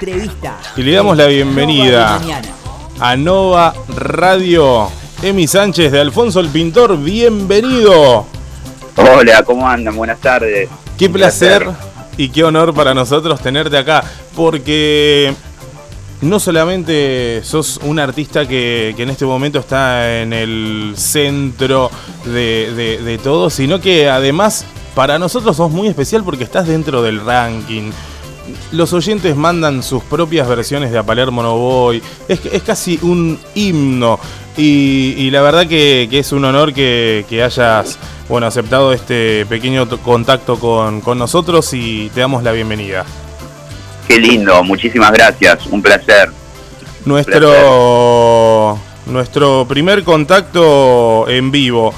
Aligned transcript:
Entrevista. 0.00 0.58
Y 0.76 0.82
le 0.82 0.92
damos 0.92 1.16
la 1.16 1.24
bienvenida 1.24 2.20
a 3.00 3.16
Nova 3.16 3.72
Radio. 3.96 4.90
Emi 5.22 5.46
Sánchez 5.46 5.90
de 5.90 5.98
Alfonso 5.98 6.40
el 6.40 6.50
Pintor, 6.50 6.98
bienvenido. 6.98 8.26
Hola, 8.96 9.42
¿cómo 9.42 9.66
andan? 9.66 9.96
Buenas 9.96 10.20
tardes. 10.20 10.68
Qué 10.98 11.08
placer, 11.08 11.66
y 12.18 12.28
qué 12.28 12.44
honor 12.44 12.74
para 12.74 12.92
nosotros 12.92 13.40
tenerte 13.40 13.78
acá, 13.78 14.04
porque 14.34 15.34
no 16.20 16.40
solamente 16.40 17.40
sos 17.42 17.80
un 17.82 17.98
artista 17.98 18.46
que, 18.46 18.94
en 18.98 19.08
este 19.08 19.24
momento 19.24 19.60
está 19.60 20.20
en 20.20 20.34
el 20.34 20.92
centro 20.98 21.90
de, 22.26 23.00
de 23.02 23.18
todo, 23.18 23.48
sino 23.48 23.80
que 23.80 24.10
además 24.10 24.66
para 24.94 25.18
nosotros 25.18 25.56
sos 25.56 25.70
muy 25.70 25.88
especial 25.88 26.22
porque 26.24 26.44
estás 26.44 26.66
dentro 26.66 27.02
del 27.02 27.24
ranking. 27.24 27.92
Los 28.72 28.92
oyentes 28.92 29.36
mandan 29.36 29.82
sus 29.82 30.02
propias 30.02 30.48
versiones 30.48 30.92
de 30.92 30.98
A 30.98 31.02
Palermo 31.02 31.42
No 31.42 31.56
Voy. 31.56 32.02
Es, 32.28 32.40
es 32.46 32.62
casi 32.62 32.98
un 33.02 33.38
himno. 33.54 34.18
Y, 34.58 35.30
la 35.30 35.42
verdad 35.42 35.66
que, 35.66 36.08
es 36.10 36.32
un 36.32 36.44
honor 36.44 36.72
que, 36.72 37.24
hayas 37.44 37.98
bueno, 38.28 38.46
aceptado 38.46 38.92
este 38.92 39.44
pequeño 39.46 39.86
contacto 40.00 40.58
con, 40.58 41.02
nosotros 41.18 41.72
y 41.74 42.10
te 42.14 42.20
damos 42.20 42.42
la 42.42 42.52
bienvenida. 42.52 43.04
Qué 44.08 44.18
lindo, 44.18 44.62
muchísimas 44.64 45.12
gracias, 45.12 45.66
un 45.66 45.82
placer. 45.82 46.30
Nuestro, 47.04 48.78
nuestro 49.06 49.66
primer 49.68 50.04
contacto 50.04 51.28
en 51.28 51.50
vivo. 51.50 51.92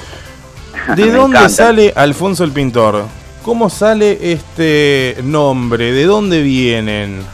¿De 0.96 1.12
dónde 1.12 1.48
sale 1.48 1.92
Alfonso 1.94 2.42
el 2.44 2.50
Pintor? 2.50 3.04
¿Cómo 3.48 3.70
sale 3.70 4.18
este 4.30 5.16
nombre? 5.22 5.90
¿De 5.90 6.04
dónde 6.04 6.42
vienen? 6.42 7.24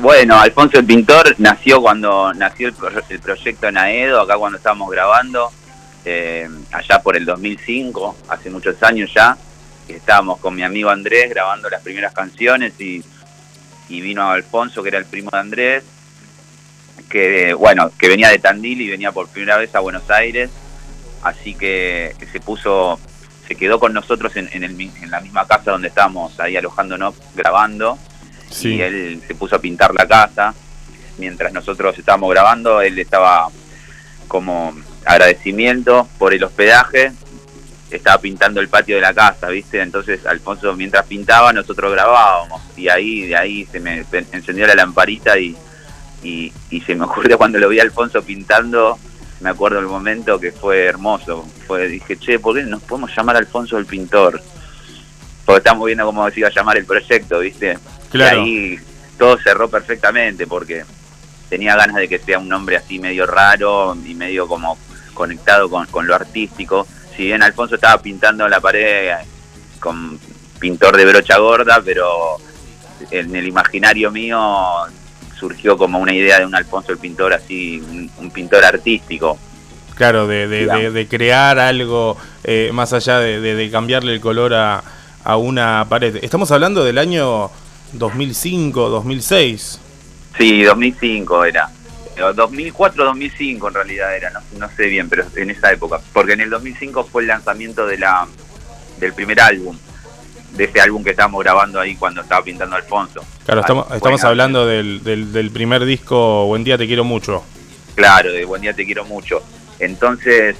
Bueno, 0.00 0.40
Alfonso 0.40 0.80
el 0.80 0.84
Pintor 0.84 1.36
nació 1.38 1.80
cuando 1.80 2.34
nació 2.34 2.66
el, 2.66 3.20
proyecto 3.20 3.68
en 3.68 3.78
Aedo, 3.78 4.20
acá 4.20 4.36
cuando 4.36 4.58
estábamos 4.58 4.90
grabando, 4.90 5.52
eh, 6.04 6.48
allá 6.72 7.00
por 7.00 7.16
el 7.16 7.24
2005, 7.24 8.16
hace 8.26 8.50
muchos 8.50 8.82
años 8.82 9.08
ya. 9.14 9.38
Estábamos 9.86 10.40
con 10.40 10.56
mi 10.56 10.64
amigo 10.64 10.90
Andrés 10.90 11.30
grabando 11.30 11.70
las 11.70 11.82
primeras 11.82 12.12
canciones 12.12 12.72
y, 12.80 13.04
y 13.88 14.00
vino 14.00 14.28
Alfonso, 14.28 14.82
que 14.82 14.88
era 14.88 14.98
el 14.98 15.06
primo 15.06 15.30
de 15.30 15.38
Andrés, 15.38 15.84
que 17.08 17.54
bueno, 17.54 17.92
que 17.96 18.08
venía 18.08 18.30
de 18.30 18.40
Tandil 18.40 18.80
y 18.80 18.90
venía 18.90 19.12
por 19.12 19.28
primera 19.28 19.58
vez 19.58 19.72
a 19.76 19.78
Buenos 19.78 20.10
Aires 20.10 20.50
así 21.26 21.54
que, 21.54 22.14
se 22.30 22.40
puso, 22.40 22.98
se 23.46 23.54
quedó 23.54 23.78
con 23.78 23.92
nosotros 23.92 24.32
en, 24.36 24.48
la 25.10 25.20
misma 25.20 25.46
casa 25.46 25.70
donde 25.70 25.88
estábamos 25.88 26.38
ahí 26.40 26.56
alojándonos 26.56 27.14
grabando. 27.34 27.98
Y 28.62 28.80
él 28.80 29.22
se 29.26 29.34
puso 29.34 29.56
a 29.56 29.58
pintar 29.58 29.94
la 29.94 30.06
casa. 30.06 30.54
Mientras 31.18 31.52
nosotros 31.52 31.96
estábamos 31.98 32.30
grabando, 32.30 32.80
él 32.80 32.98
estaba 32.98 33.48
como 34.28 34.74
agradecimiento 35.04 36.08
por 36.18 36.34
el 36.34 36.42
hospedaje, 36.42 37.12
estaba 37.90 38.20
pintando 38.20 38.60
el 38.60 38.68
patio 38.68 38.96
de 38.96 39.02
la 39.02 39.14
casa, 39.14 39.48
¿viste? 39.48 39.80
Entonces 39.80 40.26
Alfonso 40.26 40.74
mientras 40.74 41.06
pintaba 41.06 41.52
nosotros 41.52 41.92
grabábamos. 41.92 42.60
Y 42.76 42.88
ahí 42.88 43.26
de 43.26 43.36
ahí 43.36 43.66
se 43.66 43.80
me 43.80 44.04
encendió 44.32 44.66
la 44.66 44.74
lamparita 44.74 45.38
y, 45.38 45.56
y, 46.22 46.52
y 46.70 46.80
se 46.80 46.94
me 46.94 47.04
ocurrió 47.04 47.38
cuando 47.38 47.58
lo 47.58 47.68
vi 47.68 47.78
a 47.78 47.82
Alfonso 47.82 48.22
pintando 48.22 48.98
me 49.40 49.50
acuerdo 49.50 49.78
el 49.78 49.86
momento 49.86 50.40
que 50.40 50.52
fue 50.52 50.84
hermoso. 50.84 51.46
Fue, 51.66 51.88
dije, 51.88 52.16
che, 52.18 52.38
¿por 52.38 52.56
qué 52.56 52.62
nos 52.62 52.82
podemos 52.82 53.14
llamar 53.14 53.36
Alfonso 53.36 53.76
el 53.78 53.86
Pintor? 53.86 54.40
Porque 55.44 55.58
estamos 55.58 55.86
viendo 55.86 56.06
cómo 56.06 56.28
se 56.30 56.40
iba 56.40 56.48
a 56.48 56.52
llamar 56.52 56.76
el 56.76 56.86
proyecto, 56.86 57.40
¿viste? 57.40 57.78
Claro. 58.10 58.38
Y 58.38 58.40
ahí 58.40 58.80
todo 59.18 59.38
cerró 59.38 59.68
perfectamente 59.68 60.46
porque 60.46 60.84
tenía 61.48 61.76
ganas 61.76 61.96
de 61.96 62.08
que 62.08 62.18
sea 62.18 62.38
un 62.38 62.48
nombre 62.48 62.76
así 62.76 62.98
medio 62.98 63.26
raro 63.26 63.96
y 64.04 64.14
medio 64.14 64.48
como 64.48 64.78
conectado 65.14 65.70
con, 65.70 65.86
con 65.86 66.06
lo 66.06 66.14
artístico. 66.14 66.86
Si 67.16 67.24
bien 67.24 67.42
Alfonso 67.42 67.76
estaba 67.76 68.00
pintando 68.02 68.48
la 68.48 68.60
pared 68.60 69.12
con 69.80 70.18
pintor 70.58 70.96
de 70.96 71.06
brocha 71.06 71.38
gorda, 71.38 71.80
pero 71.84 72.38
en 73.10 73.34
el 73.34 73.46
imaginario 73.46 74.10
mío 74.10 74.38
surgió 75.38 75.76
como 75.76 75.98
una 75.98 76.14
idea 76.14 76.38
de 76.38 76.46
un 76.46 76.54
Alfonso 76.54 76.92
el 76.92 76.98
pintor 76.98 77.32
así, 77.32 77.80
un, 78.18 78.30
pintor 78.30 78.64
artístico. 78.64 79.38
Claro, 79.94 80.26
de, 80.26 80.46
de, 80.46 81.08
crear 81.08 81.58
algo 81.58 82.16
eh, 82.44 82.70
más 82.72 82.92
allá 82.92 83.18
de, 83.18 83.70
cambiarle 83.70 84.12
el 84.12 84.20
color 84.20 84.54
a, 84.54 84.82
a, 85.24 85.36
una 85.36 85.86
pared. 85.88 86.16
Estamos 86.22 86.50
hablando 86.50 86.84
del 86.84 86.98
año 86.98 87.50
2005, 87.92 88.88
2006. 88.90 89.80
Sí, 90.36 90.62
2005 90.62 91.44
era. 91.44 91.70
2004, 92.34 93.04
2005 93.04 93.68
en 93.68 93.74
realidad 93.74 94.16
era, 94.16 94.30
no, 94.30 94.40
no 94.58 94.70
sé 94.74 94.86
bien, 94.86 95.08
pero 95.08 95.24
en 95.36 95.50
esa 95.50 95.72
época. 95.72 96.00
Porque 96.12 96.32
en 96.32 96.40
el 96.40 96.50
2005 96.50 97.04
fue 97.04 97.22
el 97.22 97.28
lanzamiento 97.28 97.86
de 97.86 97.98
la 97.98 98.26
del 98.98 99.12
primer 99.12 99.40
álbum 99.40 99.76
de 100.56 100.64
ese 100.64 100.80
álbum 100.80 101.04
que 101.04 101.10
estábamos 101.10 101.42
grabando 101.42 101.80
ahí 101.80 101.96
cuando 101.96 102.22
estaba 102.22 102.42
pintando 102.42 102.76
Alfonso. 102.76 103.24
Claro, 103.44 103.60
estamos, 103.60 103.86
estamos 103.92 104.24
hablando 104.24 104.66
del, 104.66 105.02
del, 105.04 105.50
primer 105.50 105.84
disco 105.84 106.46
Buen 106.46 106.64
Día 106.64 106.78
Te 106.78 106.86
Quiero 106.86 107.04
Mucho. 107.04 107.44
Claro, 107.94 108.32
de 108.32 108.44
Buen 108.44 108.62
Día 108.62 108.74
Te 108.74 108.84
Quiero 108.84 109.04
Mucho. 109.04 109.42
Entonces, 109.78 110.56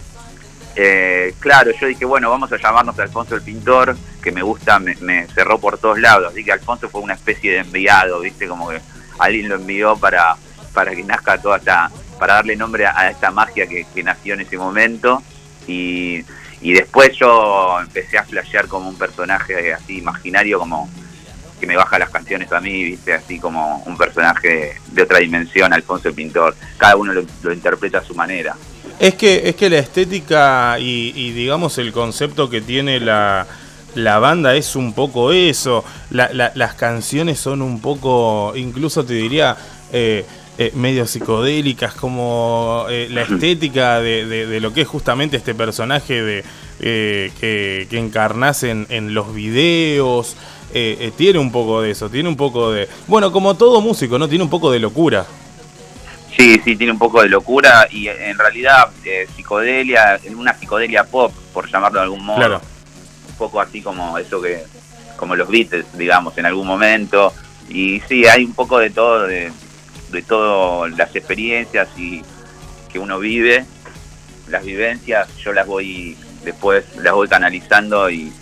eh, 0.77 1.34
claro, 1.41 1.71
yo 1.81 1.87
dije, 1.87 2.05
bueno, 2.05 2.31
vamos 2.31 2.53
a 2.53 2.59
llamarnos 2.59 2.99
Alfonso 2.99 3.34
el 3.34 3.43
Pintor, 3.43 3.97
que 4.23 4.31
me 4.31 4.43
gusta, 4.43 4.79
me, 4.79 5.27
cerró 5.29 5.59
por 5.59 5.79
todos 5.79 5.99
lados. 5.99 6.33
Así 6.33 6.45
que 6.45 6.53
Alfonso 6.53 6.89
fue 6.89 7.01
una 7.01 7.15
especie 7.15 7.53
de 7.53 7.59
enviado, 7.59 8.21
¿viste? 8.21 8.47
Como 8.47 8.69
que 8.69 8.81
alguien 9.19 9.49
lo 9.49 9.55
envió 9.57 9.97
para, 9.97 10.37
para 10.75 10.95
que 10.95 11.03
nazca 11.03 11.41
toda 11.41 11.57
esta, 11.57 11.91
para 12.19 12.34
darle 12.34 12.57
nombre 12.57 12.87
a, 12.87 13.11
esta 13.11 13.31
magia 13.31 13.67
que, 13.67 13.87
que 13.95 14.03
nació 14.03 14.34
en 14.34 14.41
ese 14.41 14.59
momento. 14.59 15.23
Y 15.67 16.23
y 16.66 16.72
después 16.72 17.16
yo 17.16 17.78
empecé 17.81 18.19
a 18.19 18.25
flashear 18.25 18.66
como 18.66 18.88
un 18.88 18.97
personaje 18.97 19.72
así 19.72 19.99
imaginario, 19.99 20.59
como 20.59 20.91
que 21.60 21.65
me 21.65 21.77
baja 21.77 21.97
las 21.97 22.10
canciones 22.10 22.50
a 22.50 22.60
mí, 22.60 22.82
viste, 22.82 23.12
así 23.12 23.38
como 23.38 23.84
un 23.87 23.97
personaje 23.97 24.75
de 24.91 25.03
otra 25.03 25.21
dimensión, 25.21 25.72
Alfonso 25.72 26.12
Pintor. 26.12 26.56
Cada 26.77 26.97
uno 26.97 27.12
lo, 27.12 27.53
interpreta 27.53 27.99
a 27.99 28.03
su 28.03 28.16
manera. 28.16 28.56
Es 28.99 29.15
que, 29.15 29.49
es 29.49 29.54
que 29.54 29.71
la 29.71 29.78
estética 29.78 30.77
y, 30.81 31.31
digamos 31.31 31.78
el 31.78 31.93
concepto 31.93 32.50
que 32.50 32.60
tiene 32.60 32.98
la, 32.98 33.47
la 33.94 34.19
banda 34.19 34.56
es 34.56 34.75
un 34.75 34.93
poco 34.93 35.31
eso. 35.31 35.84
las 36.10 36.75
canciones 36.75 37.38
son 37.38 37.62
un 37.62 37.81
poco, 37.81 38.54
incluso 38.56 39.06
te 39.06 39.15
diría, 39.15 39.56
eh, 39.93 40.27
eh, 40.59 40.72
medio 40.75 41.06
psicodélicas, 41.06 41.93
como 41.94 42.87
eh, 42.89 43.09
la 43.11 43.22
estética 43.28 44.00
de, 44.00 44.59
lo 44.59 44.72
que 44.72 44.83
es 44.83 44.89
justamente 44.89 45.37
este 45.37 45.55
personaje 45.55 46.22
de, 46.22 46.44
eh, 46.81 47.31
que, 47.39 47.87
que, 47.91 47.99
encarnas 47.99 48.62
en, 48.62 48.87
los 49.12 49.34
videos. 49.34 50.34
tiene 50.72 51.39
un 51.39 51.53
poco 51.53 51.83
de 51.83 51.91
eso, 51.91 52.09
tiene 52.09 52.31
un 52.31 52.37
poco 52.37 52.72
de. 52.72 52.89
Bueno, 53.06 53.31
como 53.33 53.55
todo 53.55 53.83
músico, 53.83 54.19
¿no? 54.19 54.28
Tiene 54.28 54.45
un 54.45 54.50
poco 54.50 54.71
de 54.71 54.78
locura. 54.78 55.27
Sí, 56.34 56.59
sí, 56.65 56.75
tiene 56.75 56.93
un 56.93 56.99
poco 56.99 57.21
de 57.21 57.28
locura 57.28 57.87
y 57.91 58.09
en 58.09 58.39
realidad 58.39 58.91
psicodelia, 59.34 60.19
en 60.25 60.37
una 60.37 60.55
psicodelia 60.55 61.05
pop, 61.05 61.33
por 61.53 61.71
llamarlo 61.71 61.99
de 61.99 62.05
algún 62.05 62.25
modo. 62.25 62.39
Claro. 62.39 62.61
Un 63.28 63.34
poco 63.37 63.61
así 63.61 63.83
como 63.83 64.16
eso 64.16 64.41
que. 64.41 64.65
como 65.19 65.37
los 65.37 65.49
Beatles, 65.49 65.84
digamos, 65.93 66.37
en 66.39 66.47
algún 66.47 66.66
momento. 66.66 67.34
Y 67.69 68.00
sí, 68.09 68.27
hay 68.27 68.45
un 68.45 68.55
poco 68.55 68.78
de 68.78 68.91
todo, 68.91 69.27
de, 69.27 69.50
de 70.11 70.22
todas 70.22 70.97
las 70.97 71.15
experiencias 71.15 71.89
y 71.97 72.22
que 72.93 72.99
uno 72.99 73.19
vive, 73.19 73.65
las 74.49 74.65
vivencias, 74.65 75.28
yo 75.39 75.53
las 75.53 75.67
voy 75.67 76.17
después 76.47 76.84
las 76.97 77.12
voy 77.12 77.28
canalizando 77.28 78.09
y, 78.09 78.33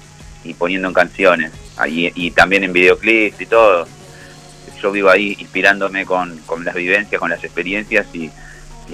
poniendo 0.59 0.89
en 0.89 0.95
canciones 0.95 1.53
y, 1.89 2.31
también 2.31 2.63
en 2.65 2.73
videoclips 2.73 3.41
y 3.41 3.47
todo. 3.47 3.89
Yo 4.81 4.93
vivo 4.93 5.09
ahí 5.09 5.35
inspirándome 5.39 6.05
con, 6.05 6.39
las 6.63 6.75
vivencias, 6.75 7.19
con 7.19 7.31
las 7.31 7.43
experiencias 7.43 8.07
y, 8.15 8.31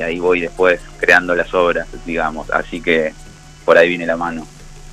ahí 0.00 0.20
voy 0.20 0.40
después 0.40 0.80
creando 0.98 1.34
las 1.34 1.52
obras, 1.52 1.88
digamos. 2.06 2.48
Así 2.50 2.80
que 2.80 3.12
por 3.64 3.76
ahí 3.76 3.88
viene 3.88 4.06
la 4.06 4.16
mano. 4.16 4.46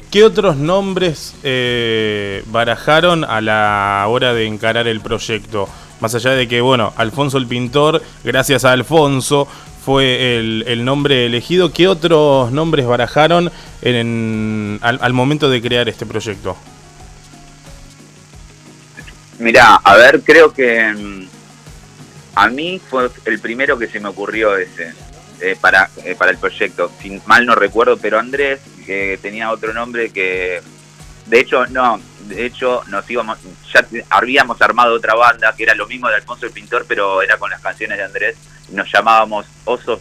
¿Qué 0.09 0.23
otros 0.23 0.57
nombres 0.57 1.35
eh, 1.43 2.41
barajaron 2.47 3.23
a 3.23 3.39
la 3.41 4.05
hora 4.07 4.33
de 4.33 4.47
encarar 4.47 4.87
el 4.87 5.01
proyecto? 5.01 5.69
Más 5.99 6.13
allá 6.13 6.31
de 6.31 6.47
que, 6.47 6.61
bueno, 6.61 6.93
Alfonso 6.97 7.37
el 7.37 7.47
Pintor, 7.47 8.03
gracias 8.23 8.65
a 8.65 8.71
Alfonso, 8.71 9.47
fue 9.83 10.37
el, 10.37 10.85
nombre 10.85 11.25
elegido. 11.25 11.71
¿Qué 11.71 11.87
otros 11.87 12.51
nombres 12.51 12.85
barajaron 12.85 13.51
en, 13.81 14.79
al, 14.81 15.13
momento 15.13 15.49
de 15.49 15.61
crear 15.61 15.87
este 15.89 16.05
proyecto? 16.05 16.57
Mirá, 19.39 19.75
a 19.75 19.95
ver, 19.95 20.21
creo 20.21 20.51
que 20.51 20.93
mm, 20.93 21.27
a 22.35 22.49
mí 22.49 22.81
fue 22.89 23.09
el 23.25 23.39
primero 23.39 23.77
que 23.77 23.87
se 23.87 23.99
me 23.99 24.09
ocurrió 24.09 24.57
ese 24.57 24.93
eh, 25.41 25.55
para, 25.59 25.89
eh, 26.03 26.15
para 26.15 26.31
el 26.31 26.37
proyecto. 26.37 26.91
Si 27.01 27.21
mal 27.25 27.45
no 27.45 27.55
recuerdo, 27.55 27.97
pero 27.97 28.19
Andrés, 28.19 28.59
que 28.85 29.19
tenía 29.21 29.51
otro 29.51 29.73
nombre 29.73 30.09
que 30.09 30.61
de 31.27 31.39
hecho, 31.41 31.65
no, 31.67 31.99
de 32.27 32.45
hecho 32.45 32.83
nos 32.87 33.09
íbamos, 33.09 33.37
ya 33.73 33.85
habíamos 34.09 34.61
armado 34.61 34.95
otra 34.95 35.15
banda 35.15 35.53
que 35.55 35.63
era 35.63 35.73
lo 35.75 35.87
mismo 35.87 36.07
de 36.09 36.15
Alfonso 36.15 36.45
el 36.45 36.51
Pintor, 36.51 36.85
pero 36.87 37.21
era 37.21 37.37
con 37.37 37.49
las 37.49 37.61
canciones 37.61 37.97
de 37.97 38.03
Andrés, 38.03 38.37
nos 38.69 38.91
llamábamos 38.91 39.45
Osos, 39.65 39.99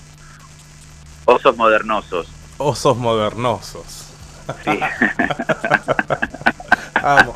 Osos 1.24 1.56
Modernosos. 1.56 2.28
Osos 2.58 2.96
Modernosos. 2.96 4.06
Sí. 4.64 4.78
amo, 7.02 7.34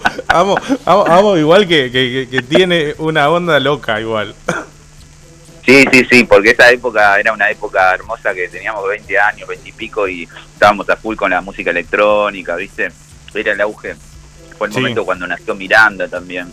amo, 0.84 1.06
amo, 1.06 1.36
igual 1.36 1.66
que, 1.66 1.90
que, 1.90 2.42
tiene 2.42 2.94
una 2.98 3.28
onda 3.28 3.58
loca 3.58 4.00
igual. 4.00 4.34
Sí, 5.64 5.84
sí, 5.92 6.06
sí, 6.10 6.24
porque 6.24 6.50
esa 6.50 6.70
época 6.70 7.18
era 7.18 7.32
una 7.32 7.50
época 7.50 7.94
hermosa 7.94 8.34
que 8.34 8.48
teníamos 8.48 8.88
20 8.88 9.18
años, 9.18 9.48
20 9.48 9.68
y 9.68 9.72
pico 9.72 10.08
y 10.08 10.28
estábamos 10.52 10.88
a 10.88 10.96
full 10.96 11.16
con 11.16 11.30
la 11.30 11.40
música 11.40 11.70
electrónica, 11.70 12.56
¿viste? 12.56 12.90
Era 13.34 13.52
el 13.52 13.60
auge. 13.60 13.94
Fue 14.60 14.68
el 14.68 14.74
momento 14.74 15.06
cuando 15.06 15.26
nació 15.26 15.54
Miranda 15.54 16.06
también. 16.06 16.52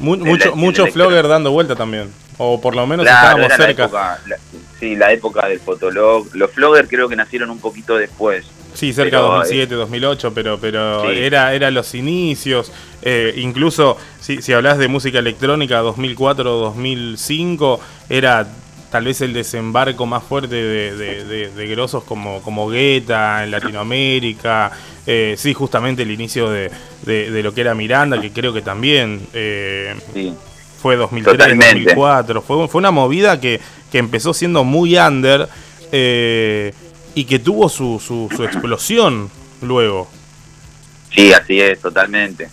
mucho 0.00 0.56
mucho 0.56 0.88
flogger 0.88 1.28
dando 1.28 1.52
vuelta 1.52 1.76
también. 1.76 2.10
O 2.36 2.60
por 2.60 2.74
lo 2.74 2.84
menos 2.84 3.06
estábamos 3.06 3.52
cerca. 3.52 4.18
sí, 4.80 4.96
la 4.96 5.12
época 5.12 5.46
del 5.46 5.60
fotolog. 5.60 6.34
Los 6.34 6.50
flogger 6.50 6.88
creo 6.88 7.08
que 7.08 7.14
nacieron 7.14 7.50
un 7.50 7.60
poquito 7.60 7.94
después. 7.94 8.44
Sí, 8.74 8.92
cerca 8.92 9.18
de 9.18 9.22
2007, 9.22 9.74
2008, 9.76 10.34
pero, 10.34 10.58
pero 10.58 11.08
era, 11.08 11.54
era 11.54 11.70
los 11.70 11.94
inicios. 11.94 12.72
Eh, 13.02 13.34
incluso 13.36 13.96
si, 14.18 14.42
si 14.42 14.52
hablas 14.52 14.78
de 14.78 14.88
música 14.88 15.20
electrónica 15.20 15.78
2004, 15.78 16.50
2005, 16.50 17.80
era 18.08 18.48
tal 18.90 19.04
vez 19.04 19.20
el 19.20 19.32
desembarco 19.32 20.06
más 20.06 20.22
fuerte 20.22 20.54
de, 20.54 20.96
de, 20.96 21.50
de, 21.50 21.66
grosos 21.66 22.04
como, 22.04 22.40
como 22.42 22.68
Guetta 22.68 23.44
en 23.44 23.50
Latinoamérica. 23.50 24.72
Eh, 25.06 25.34
sí, 25.38 25.54
justamente 25.54 26.02
el 26.02 26.10
inicio 26.10 26.50
de, 26.50 26.70
lo 27.42 27.54
que 27.54 27.60
era 27.60 27.74
Miranda, 27.74 28.20
que 28.20 28.30
creo 28.30 28.52
que 28.52 28.62
también 28.62 29.20
eh, 29.32 29.94
fue 30.80 30.96
2003, 30.96 31.56
2004. 31.56 32.42
Fue, 32.42 32.68
fue 32.68 32.78
una 32.78 32.90
movida 32.90 33.40
que, 33.40 33.60
que 33.90 33.98
empezó 33.98 34.34
siendo 34.34 34.64
muy 34.64 34.96
under. 34.96 35.48
Eh, 35.92 36.72
y 37.18 37.24
que 37.24 37.40
tuvo 37.40 37.68
su, 37.68 37.98
su, 37.98 38.44
explosión 38.44 39.28
luego. 39.60 40.08
Sí, 41.12 41.32
así 41.32 41.60
es, 41.60 41.80
totalmente. 41.80 42.48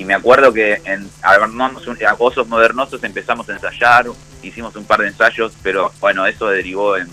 Y 0.00 0.04
me 0.06 0.14
acuerdo 0.14 0.50
que 0.50 0.80
en 0.86 1.10
armamos 1.20 1.86
un, 1.86 1.98
Osos 2.18 2.48
Modernosos 2.48 3.04
empezamos 3.04 3.46
a 3.50 3.52
ensayar, 3.52 4.06
hicimos 4.42 4.74
un 4.74 4.86
par 4.86 5.02
de 5.02 5.08
ensayos, 5.08 5.52
pero 5.62 5.92
bueno, 6.00 6.26
eso 6.26 6.46
derivó 6.48 6.96
en... 6.96 7.06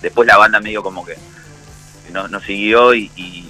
Después 0.00 0.26
la 0.26 0.36
banda 0.36 0.58
medio 0.58 0.82
como 0.82 1.06
que 1.06 1.16
nos, 2.10 2.28
nos 2.28 2.42
siguió 2.42 2.92
y, 2.92 3.48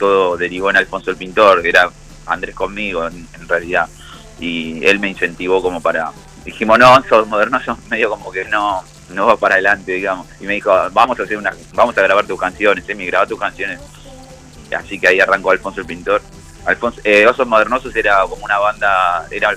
todo 0.00 0.36
derivó 0.36 0.68
en 0.70 0.78
Alfonso 0.78 1.12
el 1.12 1.16
Pintor, 1.16 1.62
que 1.62 1.68
era 1.68 1.88
Andrés 2.26 2.56
conmigo 2.56 3.06
en, 3.06 3.48
realidad. 3.48 3.88
Y 4.40 4.84
él 4.84 4.98
me 4.98 5.08
incentivó 5.08 5.62
como 5.62 5.80
para... 5.80 6.10
Dijimos, 6.44 6.80
no, 6.80 6.92
Osos 6.92 7.28
Modernosos 7.28 7.78
medio 7.88 8.10
como 8.10 8.32
que 8.32 8.46
no 8.46 8.82
no 9.10 9.26
va 9.26 9.36
para 9.36 9.54
adelante, 9.54 9.92
digamos. 9.92 10.26
Y 10.40 10.44
me 10.46 10.54
dijo, 10.54 10.72
vamos 10.90 11.20
a 11.20 11.22
hacer 11.22 11.38
una, 11.38 11.54
vamos 11.72 11.96
a 11.96 12.02
grabar 12.02 12.26
tus 12.26 12.40
canciones, 12.40 12.88
Emi, 12.88 13.06
graba 13.06 13.28
tus 13.28 13.38
canciones. 13.38 13.78
Así 14.76 14.98
que 14.98 15.06
ahí 15.06 15.20
arrancó 15.20 15.52
Alfonso 15.52 15.82
el 15.82 15.86
Pintor. 15.86 16.20
Alfonso, 16.66 17.00
eh, 17.04 17.26
Osos 17.26 17.46
Modernosos 17.46 17.94
era 17.94 18.22
como 18.28 18.44
una 18.44 18.58
banda, 18.58 19.26
era 19.30 19.54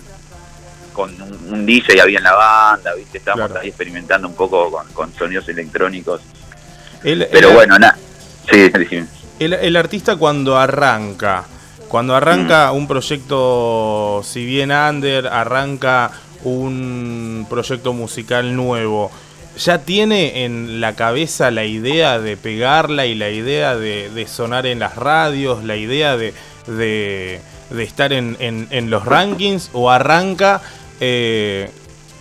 con 0.94 1.10
un, 1.22 1.66
DJ 1.66 2.02
había 2.02 2.18
en 2.20 2.24
la 2.24 2.34
banda, 2.34 2.94
¿viste? 2.96 3.18
Estábamos 3.18 3.56
ahí 3.58 3.70
experimentando 3.70 4.28
un 4.28 4.36
poco 4.36 4.84
con, 4.94 5.14
sonidos 5.14 5.48
electrónicos. 5.50 6.22
Pero 7.02 7.52
bueno, 7.52 7.80
nada. 7.80 7.98
Sí, 8.52 8.72
el, 9.40 9.54
el, 9.54 9.76
artista 9.76 10.18
cuando 10.18 10.58
arranca, 10.58 11.46
cuando 11.88 12.16
arranca 12.16 12.72
mm. 12.72 12.76
un 12.76 12.88
proyecto, 12.88 14.22
si 14.24 14.46
bien 14.46 14.72
under, 14.72 15.28
arranca 15.28 16.12
un 16.44 17.46
proyecto 17.50 17.94
musical 17.94 18.56
nuevo 18.56 19.12
ya 19.60 19.80
tiene 19.80 20.46
en 20.46 20.80
la 20.80 20.96
cabeza 20.96 21.52
la 21.52 21.66
idea 21.66 22.20
de 22.20 22.38
pegarla 22.38 23.06
y 23.06 23.16
la 23.16 23.30
idea 23.30 23.76
de, 23.76 24.26
sonar 24.28 24.66
en 24.66 24.80
las 24.80 24.96
radios, 24.96 25.64
la 25.64 25.76
idea 25.76 26.18
de, 26.18 26.34
de, 26.70 27.42
estar 27.78 28.14
en, 28.14 28.38
en, 28.40 28.90
los 28.90 29.06
rankings 29.06 29.70
o 29.74 29.90
arranca, 29.90 30.62
eh, 31.00 31.70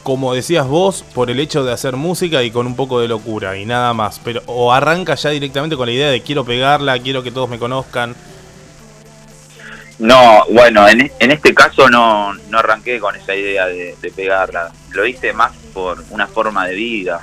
como 0.02 0.34
decías 0.34 0.66
vos, 0.66 1.04
por 1.14 1.30
el 1.30 1.40
hecho 1.40 1.64
de 1.64 1.72
hacer 1.72 1.96
música 1.96 2.42
y 2.42 2.50
con 2.50 2.66
un 2.66 2.76
poco 2.76 3.00
de 3.00 3.08
locura 3.08 3.56
y 3.56 3.64
nada 3.64 3.92
más, 3.94 4.20
pero 4.24 4.42
o 4.46 4.72
arranca 4.72 5.14
ya 5.14 5.30
directamente 5.30 5.76
con 5.76 5.86
la 5.86 5.92
idea 5.92 6.10
de 6.10 6.22
quiero 6.22 6.44
pegarla, 6.44 6.98
quiero 6.98 7.22
que 7.22 7.30
todos 7.30 7.48
me 7.48 7.58
conozcan. 7.58 8.14
No, 9.98 10.44
bueno, 10.50 10.88
en, 10.88 11.10
en 11.18 11.30
este 11.32 11.52
caso 11.52 11.90
no, 11.90 12.32
no 12.32 12.58
arranqué 12.58 13.00
con 13.00 13.16
esa 13.16 13.34
idea 13.34 13.66
de, 13.66 13.96
de, 14.00 14.10
pegarla. 14.12 14.72
Lo 14.92 15.04
hice 15.04 15.32
más 15.32 15.52
por 15.74 16.04
una 16.10 16.28
forma 16.28 16.68
de 16.68 16.74
vida. 16.76 17.20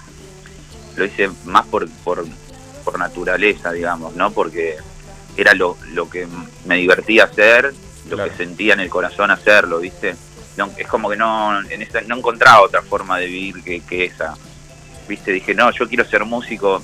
Lo 0.98 1.06
hice 1.06 1.30
más 1.46 1.66
por, 1.68 1.90
por, 2.04 2.26
por 2.84 3.00
naturaleza, 3.00 3.72
digamos, 3.72 4.16
¿no? 4.16 4.32
Porque 4.32 4.76
era 5.38 5.54
lo, 5.54 5.78
lo 5.92 6.10
que 6.10 6.28
me 6.66 6.76
divertía 6.78 7.26
hacer, 7.26 7.74
lo 8.10 8.18
que 8.18 8.32
sentía 8.32 8.74
en 8.74 8.80
el 8.80 8.90
corazón 8.90 9.32
hacerlo, 9.32 9.80
¿viste? 9.80 10.16
No, 10.58 10.72
es 10.78 10.88
como 10.88 11.10
que 11.10 11.18
no, 11.18 11.60
en 11.70 11.82
esa, 11.82 12.02
no 12.02 12.18
encontraba 12.18 12.62
otra 12.62 12.82
forma 12.82 13.18
de 13.18 13.26
vivir 13.26 13.64
que, 13.64 13.82
que 13.82 14.06
esa. 14.06 14.36
¿Viste? 15.08 15.32
Dije, 15.32 15.54
no, 15.54 15.70
yo 15.72 15.88
quiero 15.88 16.06
ser 16.06 16.26
músico 16.26 16.82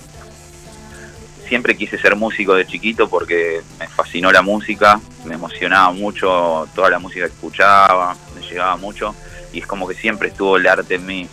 siempre 1.51 1.75
quise 1.75 1.97
ser 1.97 2.15
músico 2.15 2.55
de 2.55 2.65
chiquito 2.65 3.09
porque 3.09 3.61
me 3.77 3.85
fascinó 3.89 4.31
la 4.31 4.41
música, 4.41 5.01
me 5.25 5.35
emocionaba 5.35 5.91
mucho 5.91 6.65
toda 6.73 6.89
la 6.89 6.97
música 6.97 7.25
que 7.25 7.33
escuchaba, 7.33 8.15
me 8.33 8.41
llegaba 8.47 8.77
mucho 8.77 9.13
y 9.51 9.59
es 9.59 9.67
como 9.67 9.85
que 9.85 9.93
siempre 9.95 10.29
estuvo 10.29 10.55
el 10.55 10.65
arte 10.65 10.95
en 10.95 11.05
mí. 11.05 11.27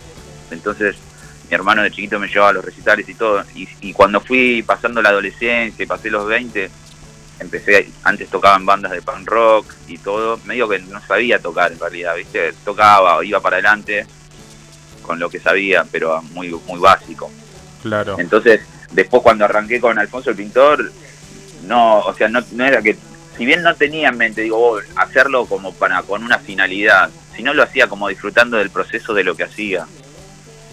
Entonces 0.51 0.97
mi 1.49 1.55
hermano 1.55 1.83
de 1.83 1.91
chiquito 1.91 2.19
me 2.19 2.27
llevaba 2.27 2.49
a 2.49 2.53
los 2.53 2.65
recitales 2.65 3.07
y 3.07 3.13
todo 3.13 3.45
y, 3.55 3.93
cuando 3.93 4.19
fui 4.19 4.61
pasando 4.61 5.01
la 5.01 5.07
adolescencia 5.07 5.81
y 5.81 5.87
pasé 5.87 6.09
los 6.09 6.27
20, 6.27 6.69
empecé, 7.39 7.89
antes 8.03 8.29
tocaba 8.29 8.57
en 8.57 8.65
bandas 8.65 8.91
de 8.91 9.01
punk 9.01 9.27
rock 9.27 9.73
y 9.87 9.97
todo, 9.97 10.39
medio 10.45 10.67
que 10.67 10.79
no 10.79 11.01
sabía 11.01 11.39
tocar 11.39 11.71
en 11.71 11.79
realidad, 11.79 12.15
¿viste? 12.15 12.53
Tocaba, 12.65 13.23
iba 13.23 13.39
para 13.39 13.57
adelante 13.57 14.05
con 15.01 15.19
lo 15.19 15.29
que 15.29 15.39
sabía, 15.39 15.85
pero 15.91 16.21
muy, 16.33 16.49
muy 16.67 16.79
básico. 16.79 17.31
Claro. 17.81 18.17
Entonces, 18.19 18.61
Después 18.91 19.21
cuando 19.21 19.45
arranqué 19.45 19.79
con 19.79 19.99
Alfonso 19.99 20.31
el 20.31 20.35
Pintor, 20.35 20.91
no, 21.67 21.99
o 21.99 22.13
sea, 22.13 22.27
no, 22.27 22.43
no 22.51 22.65
era 22.65 22.81
que, 22.81 22.97
si 23.37 23.45
bien 23.45 23.61
no 23.61 23.75
tenía 23.75 24.09
en 24.09 24.17
mente, 24.17 24.41
digo, 24.41 24.57
oh, 24.57 24.79
hacerlo 24.95 25.45
como 25.45 25.73
para 25.73 26.01
con 26.03 26.23
una 26.23 26.39
finalidad, 26.39 27.09
sino 27.35 27.53
lo 27.53 27.63
hacía 27.63 27.87
como 27.87 28.07
disfrutando 28.07 28.57
del 28.57 28.71
proceso 28.71 29.13
de 29.13 29.23
lo 29.23 29.35
que 29.35 29.43
hacía. 29.43 29.85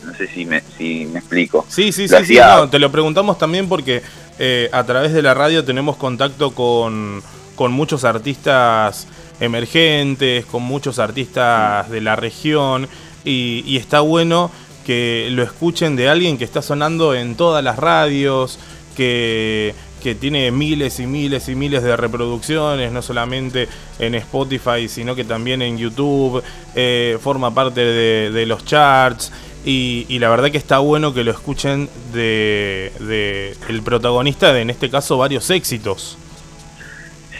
No 0.04 0.14
sé 0.14 0.28
si 0.28 0.44
me, 0.46 0.62
si 0.78 1.04
me 1.06 1.18
explico. 1.18 1.66
Sí, 1.68 1.92
sí, 1.92 2.08
sí, 2.08 2.14
sí 2.24 2.38
te 2.70 2.78
lo 2.78 2.92
preguntamos 2.92 3.38
también 3.38 3.68
porque 3.68 4.02
eh, 4.38 4.68
a 4.72 4.84
través 4.84 5.12
de 5.12 5.22
la 5.22 5.34
radio 5.34 5.64
tenemos 5.64 5.96
contacto 5.96 6.52
con, 6.52 7.22
con 7.56 7.72
muchos 7.72 8.04
artistas 8.04 9.08
emergentes, 9.40 10.46
con 10.46 10.62
muchos 10.62 10.98
artistas 10.98 11.90
de 11.90 12.00
la 12.00 12.16
región 12.16 12.88
y, 13.24 13.76
está 13.76 14.00
bueno 14.00 14.50
que 14.84 15.28
lo 15.32 15.42
escuchen 15.42 15.96
de 15.96 16.08
alguien 16.08 16.38
que 16.38 16.44
está 16.44 16.62
sonando 16.62 17.14
en 17.14 17.34
todas 17.34 17.64
las 17.64 17.76
radios, 17.76 18.58
que, 18.96 19.74
tiene 20.20 20.52
miles 20.52 21.00
y 21.00 21.06
miles 21.08 21.48
y 21.48 21.56
miles 21.56 21.82
de 21.82 21.96
reproducciones, 21.96 22.92
no 22.92 23.02
solamente 23.02 23.66
en 23.98 24.14
Spotify, 24.14 24.86
sino 24.88 25.16
que 25.16 25.24
también 25.24 25.62
en 25.62 25.76
YouTube, 25.76 26.44
eh, 26.76 27.18
forma 27.20 27.52
parte 27.52 27.80
de, 27.80 28.46
los 28.46 28.64
charts. 28.64 29.32
Y, 29.68 30.20
la 30.20 30.28
verdad 30.28 30.52
que 30.52 30.58
está 30.58 30.78
bueno 30.78 31.12
que 31.12 31.24
lo 31.24 31.32
escuchen 31.32 31.90
de, 32.12 32.92
de, 33.00 33.56
el 33.68 33.82
protagonista 33.82 34.52
de, 34.52 34.60
en 34.60 34.70
este 34.70 34.88
caso, 34.88 35.18
varios 35.18 35.50
éxitos. 35.50 36.16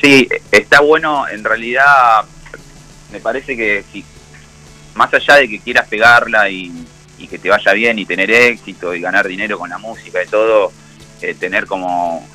Sí, 0.02 0.28
está 0.50 0.80
bueno, 0.80 1.28
en 1.28 1.44
realidad 1.44 2.24
me 3.12 3.20
parece 3.20 3.56
que 3.56 3.84
si, 3.92 4.04
más 4.96 5.14
allá 5.14 5.36
de 5.36 5.48
que 5.48 5.60
quieras 5.60 5.86
pegarla 5.86 6.50
y, 6.50 6.72
y 7.16 7.28
que 7.28 7.38
te 7.38 7.48
vaya 7.48 7.72
bien 7.74 7.96
y 8.00 8.04
tener 8.04 8.28
éxito 8.28 8.92
y 8.92 9.00
ganar 9.00 9.28
dinero 9.28 9.56
con 9.56 9.70
la 9.70 9.78
música 9.78 10.20
y 10.20 10.26
todo, 10.26 10.72
eh, 11.22 11.34
tener 11.34 11.66
como 11.66 12.28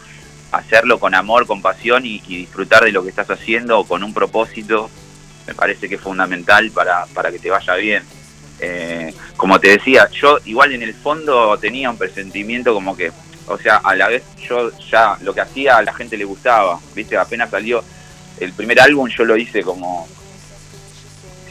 hacerlo 0.53 1.01
con 1.01 1.15
amor, 1.15 1.45
con 1.45 1.61
pasión 1.61 2.05
y, 2.05 2.19
disfrutar 2.19 2.85
de 2.85 2.93
lo 2.93 3.03
que 3.03 3.09
estás 3.09 3.29
haciendo 3.29 3.83
con 3.83 4.03
un 4.03 4.13
propósito, 4.13 4.89
me 5.47 5.53
parece 5.53 5.89
que 5.89 5.95
es 5.95 6.01
fundamental 6.01 6.71
para, 6.71 7.07
para 7.07 7.29
que 7.29 7.39
te 7.39 7.49
vaya 7.49 7.75
bien. 7.75 8.20
Eh, 8.61 9.13
como 9.37 9.59
te 9.59 9.69
decía, 9.69 10.07
yo 10.11 10.37
igual 10.45 10.71
en 10.73 10.83
el 10.83 10.93
fondo 10.93 11.57
tenía 11.57 11.89
un 11.89 11.97
presentimiento 11.97 12.73
como 12.73 12.95
que, 12.95 13.11
o 13.47 13.57
sea, 13.57 13.77
a 13.77 13.95
la 13.95 14.07
vez 14.07 14.23
yo 14.47 14.71
ya 14.79 15.17
lo 15.21 15.33
que 15.33 15.41
hacía 15.41 15.77
a 15.77 15.83
la 15.83 15.93
gente 15.93 16.15
le 16.15 16.25
gustaba, 16.25 16.79
viste, 16.93 17.17
apenas 17.17 17.49
salió 17.49 17.83
el 18.39 18.53
primer 18.53 18.79
álbum 18.79 19.07
yo 19.09 19.23
lo 19.25 19.37
hice 19.37 19.61
como 19.61 20.07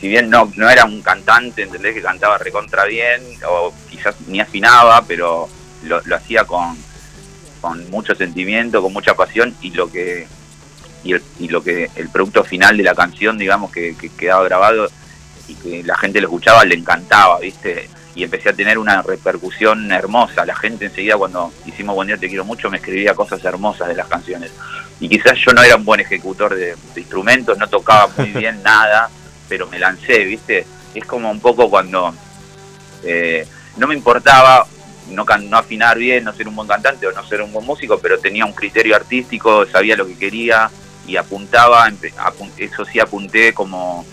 si 0.01 0.09
bien 0.09 0.31
no, 0.31 0.51
no 0.57 0.71
era 0.71 0.85
un 0.85 1.03
cantante, 1.03 1.63
¿entendés? 1.63 1.95
Que 1.95 2.01
cantaba 2.01 2.39
recontra 2.39 2.87
bien, 2.87 3.23
o 3.47 3.73
quizás 3.91 4.15
ni 4.29 4.41
afinaba, 4.41 5.05
pero 5.07 5.47
lo, 5.83 6.17
hacía 6.17 6.45
con, 6.45 6.75
con 7.61 7.91
mucho 7.91 8.15
sentimiento, 8.15 8.81
con 8.81 8.95
mucha 8.95 9.15
pasión, 9.15 9.55
y 9.61 9.73
lo 9.73 9.93
que 9.93 10.27
y, 11.05 11.49
lo 11.49 11.63
que 11.63 11.91
el 11.97 12.09
producto 12.09 12.45
final 12.45 12.79
de 12.79 12.83
la 12.83 12.95
canción, 12.95 13.37
digamos, 13.37 13.71
que, 13.71 13.95
quedaba 14.19 14.45
grabado 14.45 14.91
y 15.51 15.55
que 15.57 15.83
la 15.83 15.97
gente 15.97 16.21
lo 16.21 16.29
escuchaba, 16.29 16.65
le 16.65 16.77
encantaba, 16.77 17.39
¿viste? 17.41 17.89
Y 18.15 18.25
empecé 18.25 18.51
a 18.51 18.53
tener 18.53 18.79
una 18.79 19.03
repercusión 19.03 19.91
hermosa. 19.91 20.45
La 20.45 20.55
gente 20.55 20.87
enseguida 20.87 21.17
cuando 21.17 21.53
hicimos 21.67 21.95
Buen 21.95 22.09
Día 22.09 22.17
Te 22.17 22.29
Quiero 22.29 22.45
Mucho 22.45 22.71
me 22.71 22.77
escribía 22.77 23.15
cosas 23.15 23.45
hermosas 23.45 23.89
de 23.89 23.95
las 23.95 24.07
canciones. 24.07 24.53
Y 25.01 25.09
quizás 25.09 25.39
yo 25.39 25.53
no 25.53 25.63
era 25.63 25.77
un 25.77 25.85
buen 25.85 26.01
ejecutor 26.01 26.55
de, 26.55 26.77
instrumentos, 26.97 27.59
no 27.59 27.69
tocaba 27.69 28.09
muy 28.17 28.29
bien 28.35 28.63
nada, 28.63 29.11
pero 29.49 29.67
me 29.67 29.79
lancé, 29.79 30.25
¿viste? 30.25 30.67
Es 30.95 31.05
como 31.05 31.31
un 31.31 31.41
poco 31.41 31.69
cuando 31.69 32.15
eh, 33.03 33.47
no 33.77 33.87
me 33.87 33.95
importaba 33.95 34.67
no, 35.09 35.25
no 35.25 35.57
afinar 35.57 35.99
bien, 35.99 36.25
no 36.25 36.33
ser 36.33 36.47
un 36.47 36.55
buen 36.55 36.69
cantante 36.69 37.07
o 37.07 37.13
no 37.13 37.27
ser 37.27 37.43
un 37.43 37.53
buen 37.53 37.67
músico, 37.67 37.99
pero 37.99 38.19
tenía 38.19 38.45
un 38.45 38.53
criterio 38.53 38.95
artístico, 38.95 39.67
sabía 39.67 39.97
lo 39.97 40.07
que 40.07 40.17
quería, 40.17 40.71
y 41.07 41.17
apuntaba, 41.17 41.91
eso 42.57 42.85
sí 42.85 43.01
apunté 43.01 43.53
como 43.53 44.07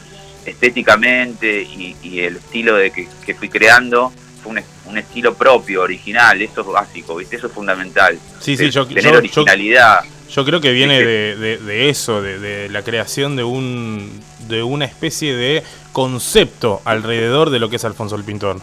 estéticamente 0.47 1.61
y, 1.61 2.19
el 2.19 2.37
estilo 2.37 2.75
de 2.75 2.91
que, 2.91 3.35
fui 3.35 3.49
creando 3.49 4.11
fue 4.41 4.63
un, 4.85 4.97
estilo 4.97 5.35
propio, 5.35 5.81
original, 5.81 6.41
eso 6.41 6.61
es 6.61 6.67
básico, 6.67 7.15
¿viste? 7.15 7.35
Eso 7.35 7.47
es 7.47 7.53
fundamental. 7.53 8.17
Sí, 8.39 8.55
sí, 8.55 8.69
yo, 8.69 8.87
tener 8.87 9.15
originalidad. 9.15 9.99
Yo, 10.29 10.45
creo 10.45 10.61
que 10.61 10.71
viene 10.71 11.03
de, 11.03 11.89
eso, 11.89 12.21
de, 12.21 12.69
la 12.69 12.81
creación 12.81 13.35
de 13.35 13.43
un 13.43 14.21
de 14.47 14.63
una 14.63 14.85
especie 14.85 15.35
de 15.35 15.63
concepto 15.91 16.81
alrededor 16.85 17.49
de 17.49 17.59
lo 17.59 17.69
que 17.69 17.75
es 17.75 17.85
Alfonso 17.85 18.15
el 18.15 18.23
Pintor. 18.23 18.61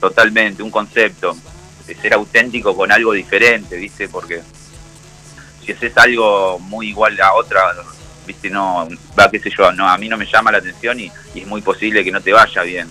Totalmente, 0.00 0.62
un 0.62 0.70
concepto, 0.70 1.36
de 1.86 1.94
ser 1.94 2.14
auténtico 2.14 2.76
con 2.76 2.90
algo 2.90 3.12
diferente, 3.12 3.76
¿viste? 3.76 4.08
Porque 4.08 4.42
si 5.64 5.72
haces 5.72 5.96
algo 5.96 6.58
muy 6.58 6.88
igual 6.88 7.20
a 7.20 7.34
otra, 7.34 7.60
viste, 8.28 8.48
no, 8.50 8.88
va, 9.18 9.28
qué 9.30 9.40
sé 9.40 9.50
yo, 9.50 9.72
no, 9.72 9.88
a 9.88 9.98
mí 9.98 10.08
no 10.08 10.16
me 10.16 10.26
llama 10.26 10.52
la 10.52 10.58
atención 10.58 11.00
y, 11.00 11.10
es 11.34 11.46
muy 11.46 11.62
posible 11.62 12.04
que 12.04 12.12
no 12.12 12.20
te 12.20 12.32
vaya 12.32 12.62
bien. 12.62 12.88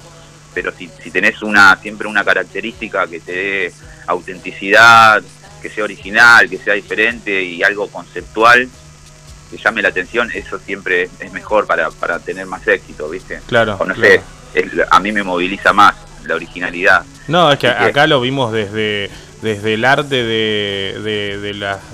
Pero 0.54 0.74
si, 0.76 0.90
si 1.02 1.12
tenés 1.12 1.42
una, 1.42 1.78
siempre 1.78 2.08
una 2.08 2.26
característica 2.26 3.08
que 3.08 3.20
te 3.20 3.32
dé 3.32 3.74
autenticidad, 4.08 5.22
que 5.62 5.70
sea 5.70 5.84
original, 5.84 6.50
que 6.50 6.58
sea 6.58 6.74
diferente 6.74 7.42
y 7.42 7.64
algo 7.64 7.88
conceptual, 7.90 8.68
que 9.52 9.58
llame 9.58 9.82
la 9.82 9.90
atención, 9.90 10.30
eso 10.34 10.60
siempre 10.60 11.10
es 11.20 11.32
mejor 11.32 11.68
para, 11.68 11.92
para 11.92 12.20
tener 12.20 12.46
más 12.48 12.68
éxito, 12.68 13.08
¿viste? 13.10 13.40
Claro. 13.46 13.78
O 13.80 13.86
no 13.86 13.96
sé, 13.96 14.22
a 14.90 15.00
mí 15.00 15.12
me 15.12 15.24
moviliza 15.24 15.72
más 15.72 15.96
la 16.26 16.36
originalidad. 16.36 17.06
No, 17.28 17.52
es 17.52 17.60
que 17.60 17.68
acá 17.68 18.08
lo 18.08 18.20
vimos 18.20 18.52
desde 18.52 19.10
desde 19.42 19.76
el 19.76 19.86
arte 19.86 20.24
de, 20.24 21.00
de, 21.04 21.54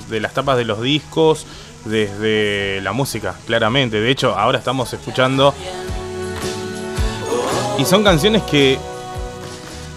de 0.10 0.20
las 0.20 0.34
tapas 0.34 0.58
de 0.58 0.66
los 0.66 0.82
discos, 0.82 1.46
desde 1.86 2.82
la 2.82 2.94
música, 2.94 3.36
claramente. 3.46 4.00
De 4.00 4.10
hecho, 4.10 4.38
ahora 4.38 4.58
estamos 4.58 4.92
escuchando... 4.94 5.54
Y 7.78 7.86
son 7.86 8.04
canciones 8.04 8.44
que 8.44 8.78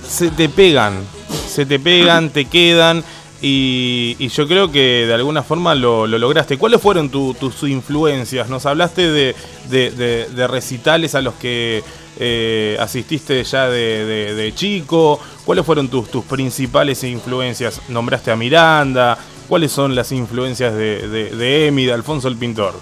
se 0.09 0.31
te 0.31 0.49
pegan, 0.49 1.05
se 1.47 1.67
te 1.67 1.79
pegan, 1.79 2.31
te 2.31 2.47
quedan. 2.47 3.05
Y, 3.43 4.29
yo 4.29 4.49
creo 4.49 4.73
que 4.73 5.05
de 5.07 5.13
alguna 5.13 5.43
forma 5.43 5.75
lo, 5.75 6.07
lograste. 6.07 6.57
¿Cuáles 6.57 6.81
fueron 6.81 7.11
tus 7.11 7.63
influencias? 7.65 8.49
Nos 8.49 8.65
hablaste 8.65 9.11
de, 9.11 9.35
de 9.69 10.47
recitales 10.47 11.15
a 11.15 11.21
los 11.21 11.35
que 11.35 11.85
eh, 12.19 12.77
asististe 12.81 13.43
ya 13.45 13.69
de, 13.69 14.53
chico? 14.55 15.21
¿Cuáles 15.45 15.67
fueron 15.67 15.89
tus, 15.89 16.11
tus 16.11 16.25
principales 16.25 17.05
influencias? 17.05 17.81
¿Nombraste 17.89 18.31
a 18.31 18.37
Miranda? 18.37 19.19
¿Cuáles 19.49 19.73
son 19.73 19.95
las 19.95 20.13
influencias 20.13 20.75
de, 20.75 21.09
de, 21.09 21.67
Emi, 21.67 21.85
de 21.85 21.93
Alfonso 21.93 22.29
el 22.29 22.37
Pintor? 22.37 22.75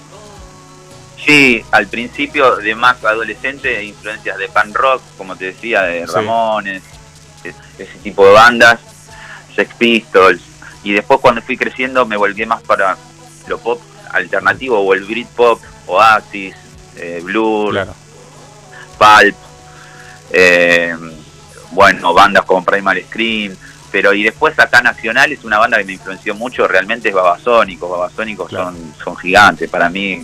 Sí, 1.24 1.62
al 1.70 1.86
principio 1.86 2.56
de 2.56 2.74
más 2.74 3.02
adolescente, 3.04 3.82
influencias 3.84 4.36
de 4.38 4.48
pan 4.48 4.72
rock, 4.74 5.02
como 5.16 5.36
te 5.36 5.46
decía, 5.46 5.82
de 5.82 6.06
Ramones, 6.06 6.82
ese 7.44 7.98
tipo 8.02 8.26
de 8.26 8.32
bandas, 8.32 8.80
Sex 9.54 9.74
Pistols, 9.74 10.42
y 10.82 10.92
después 10.92 11.20
cuando 11.20 11.42
fui 11.42 11.56
creciendo 11.56 12.04
me 12.06 12.16
volví 12.16 12.44
más 12.44 12.62
para 12.62 12.96
lo 13.46 13.58
pop 13.58 13.80
alternativo 14.10 14.78
o 14.78 14.94
el 14.94 15.04
Britpop, 15.04 15.60
Oasis, 15.86 16.54
eh, 16.96 17.20
Blur, 17.22 17.72
claro. 17.72 17.94
Pulp, 18.98 19.36
eh, 20.30 20.94
bueno, 21.72 22.14
bandas 22.14 22.44
como 22.44 22.64
Primal 22.64 23.02
Scream, 23.02 23.56
pero 23.94 24.12
y 24.12 24.24
después 24.24 24.58
acá 24.58 24.82
Nacional 24.82 25.30
es 25.30 25.44
una 25.44 25.56
banda 25.56 25.78
que 25.78 25.84
me 25.84 25.92
influenció 25.92 26.34
mucho, 26.34 26.66
realmente 26.66 27.10
es 27.10 27.14
Babasónicos, 27.14 27.88
Babasónicos 27.88 28.50
son, 28.50 28.92
son 29.04 29.16
gigantes, 29.16 29.70
para 29.70 29.88
mí 29.88 30.20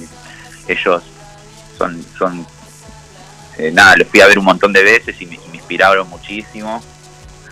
ellos 0.67 1.05
son, 1.79 2.05
son 2.19 2.45
eh, 3.59 3.71
nada, 3.73 3.95
los 3.95 4.09
fui 4.09 4.23
a 4.23 4.27
ver 4.27 4.41
un 4.41 4.47
montón 4.47 4.73
de 4.73 4.83
veces 4.83 5.23
y 5.23 5.27
me, 5.27 5.39
inspiraron 5.53 6.09
muchísimo. 6.09 6.83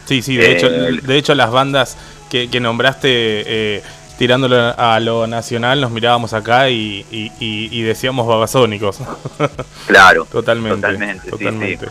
Sí, 0.07 0.21
sí, 0.21 0.37
de, 0.37 0.57
hecho, 0.57 0.67
eh, 0.67 0.99
de 1.01 1.17
hecho 1.17 1.37
las 1.37 1.53
bandas 1.53 1.97
que, 2.29 2.51
que 2.51 2.59
nombraste 2.59 3.85
tirándolo 4.19 4.75
a 4.77 4.99
lo 4.99 5.29
nacional, 5.29 5.81
nos 5.81 5.93
mirábamos 5.93 6.33
acá 6.33 6.69
y, 6.69 7.07
y, 7.13 7.83
decíamos 7.83 8.27
babasónicos. 8.27 8.99
Claro. 9.87 10.25
totalmente. 10.25 11.31
Totalmente. 11.31 11.87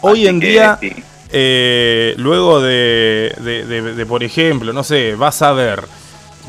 Hoy 0.00 0.26
en 0.26 0.40
día, 0.40 0.76
eh, 1.36 2.14
luego 2.16 2.60
de, 2.60 4.06
por 4.08 4.22
ejemplo, 4.22 4.72
no 4.72 4.84
sé, 4.84 5.16
vas 5.16 5.42
a 5.42 5.52
ver, 5.52 5.84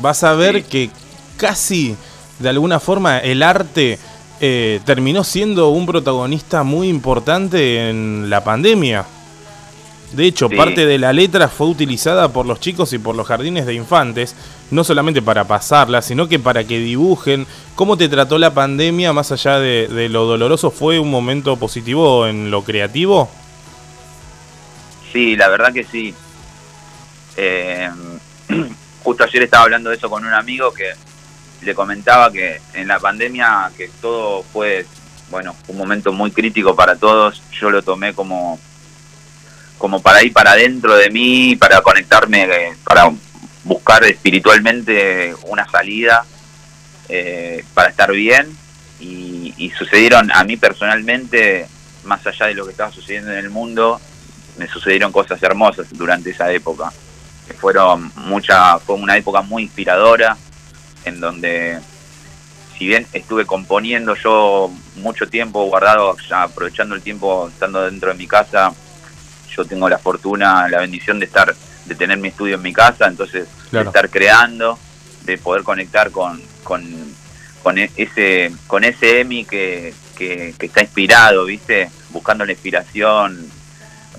vas 0.00 0.22
a 0.22 0.34
ver 0.34 0.62
que 0.62 0.90
casi 1.36 1.96
de 2.38 2.48
alguna 2.48 2.78
forma 2.78 3.18
el 3.18 3.42
arte 3.42 3.98
eh, 4.40 4.80
terminó 4.84 5.24
siendo 5.24 5.70
un 5.70 5.86
protagonista 5.86 6.62
muy 6.62 6.88
importante 6.88 7.90
en 7.90 8.30
la 8.30 8.44
pandemia. 8.44 9.04
De 10.12 10.24
hecho, 10.24 10.48
parte 10.48 10.86
de 10.86 10.98
la 10.98 11.12
letra 11.12 11.48
fue 11.48 11.66
utilizada 11.66 12.28
por 12.28 12.46
los 12.46 12.60
chicos 12.60 12.92
y 12.92 12.98
por 12.98 13.16
los 13.16 13.26
jardines 13.26 13.66
de 13.66 13.74
infantes, 13.74 14.36
no 14.70 14.84
solamente 14.84 15.20
para 15.20 15.48
pasarla, 15.48 16.00
sino 16.00 16.28
que 16.28 16.38
para 16.38 16.62
que 16.62 16.78
dibujen 16.78 17.44
cómo 17.74 17.96
te 17.96 18.08
trató 18.08 18.38
la 18.38 18.54
pandemia, 18.54 19.12
más 19.12 19.32
allá 19.32 19.58
de, 19.58 20.08
lo 20.08 20.26
doloroso, 20.26 20.70
¿fue 20.70 21.00
un 21.00 21.10
momento 21.10 21.56
positivo 21.56 22.28
en 22.28 22.52
lo 22.52 22.62
creativo? 22.62 23.28
Sí, 25.16 25.34
la 25.34 25.48
verdad 25.48 25.72
que 25.72 25.82
sí. 25.82 26.14
Eh, 27.38 27.88
justo 29.02 29.24
ayer 29.24 29.44
estaba 29.44 29.64
hablando 29.64 29.88
de 29.88 29.96
eso 29.96 30.10
con 30.10 30.26
un 30.26 30.34
amigo 30.34 30.74
que 30.74 30.92
le 31.62 31.74
comentaba 31.74 32.30
que 32.30 32.60
en 32.74 32.86
la 32.86 33.00
pandemia 33.00 33.70
que 33.78 33.88
todo 34.02 34.42
fue, 34.42 34.84
bueno, 35.30 35.56
un 35.68 35.78
momento 35.78 36.12
muy 36.12 36.32
crítico 36.32 36.76
para 36.76 36.96
todos, 36.96 37.42
yo 37.50 37.70
lo 37.70 37.80
tomé 37.80 38.12
como 38.12 38.60
como 39.78 40.02
para 40.02 40.22
ir 40.22 40.34
para 40.34 40.52
adentro 40.52 40.94
de 40.94 41.08
mí, 41.08 41.56
para 41.56 41.80
conectarme, 41.80 42.44
eh, 42.44 42.76
para 42.84 43.10
buscar 43.64 44.04
espiritualmente 44.04 45.34
una 45.46 45.66
salida, 45.66 46.26
eh, 47.08 47.64
para 47.72 47.88
estar 47.88 48.12
bien. 48.12 48.54
Y, 49.00 49.72
sucedieron 49.78 50.30
a 50.30 50.44
mí 50.44 50.58
personalmente, 50.58 51.66
más 52.04 52.26
allá 52.26 52.46
de 52.46 52.54
lo 52.54 52.66
que 52.66 52.72
estaba 52.72 52.92
sucediendo 52.92 53.32
en 53.32 53.38
el 53.38 53.48
mundo, 53.50 53.98
me 54.58 54.66
sucedieron 54.66 55.12
cosas 55.12 55.42
hermosas 55.42 55.86
durante 55.92 56.30
esa 56.30 56.50
época. 56.52 56.92
Que 57.46 57.54
fueron 57.54 58.10
mucha, 58.16 58.78
fue 58.78 58.96
una 58.96 59.16
época 59.16 59.42
muy 59.42 59.64
inspiradora, 59.64 60.36
en 61.04 61.20
donde 61.20 61.78
si 62.76 62.86
bien 62.86 63.06
estuve 63.12 63.46
componiendo 63.46 64.14
yo 64.14 64.70
mucho 64.96 65.28
tiempo 65.28 65.64
guardado, 65.64 66.16
aprovechando 66.30 66.94
el 66.94 67.02
tiempo 67.02 67.48
estando 67.48 67.82
dentro 67.84 68.10
de 68.10 68.16
mi 68.16 68.26
casa, 68.26 68.72
yo 69.56 69.64
tengo 69.64 69.88
la 69.88 69.98
fortuna, 69.98 70.68
la 70.68 70.80
bendición 70.80 71.18
de 71.18 71.26
estar, 71.26 71.54
de 71.86 71.94
tener 71.94 72.18
mi 72.18 72.28
estudio 72.28 72.56
en 72.56 72.62
mi 72.62 72.72
casa, 72.72 73.06
entonces 73.06 73.48
de 73.70 73.80
estar 73.80 74.10
creando, 74.10 74.78
de 75.22 75.38
poder 75.38 75.62
conectar 75.62 76.10
con, 76.10 76.40
con, 76.62 76.84
con 77.62 77.78
e, 77.78 77.90
ese, 77.96 78.52
con 78.66 78.84
ese 78.84 79.20
Emi 79.20 79.44
que, 79.44 79.94
que, 80.16 80.54
está 80.58 80.82
inspirado, 80.82 81.46
¿viste? 81.46 81.90
Buscando 82.10 82.44
la 82.44 82.52
inspiración, 82.52 83.50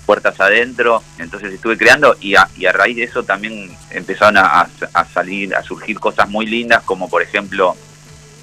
puertas 0.08 0.40
adentro, 0.40 1.02
entonces 1.18 1.52
estuve 1.52 1.76
creando 1.76 2.16
y 2.18 2.34
a, 2.34 2.48
y 2.56 2.64
a 2.64 2.72
raíz 2.72 2.96
de 2.96 3.02
eso 3.02 3.24
también 3.24 3.70
empezaron 3.90 4.38
a, 4.38 4.66
salir, 5.12 5.54
a 5.54 5.62
surgir 5.62 6.00
cosas 6.00 6.30
muy 6.30 6.46
lindas, 6.46 6.82
como 6.84 7.10
por 7.10 7.20
ejemplo 7.20 7.76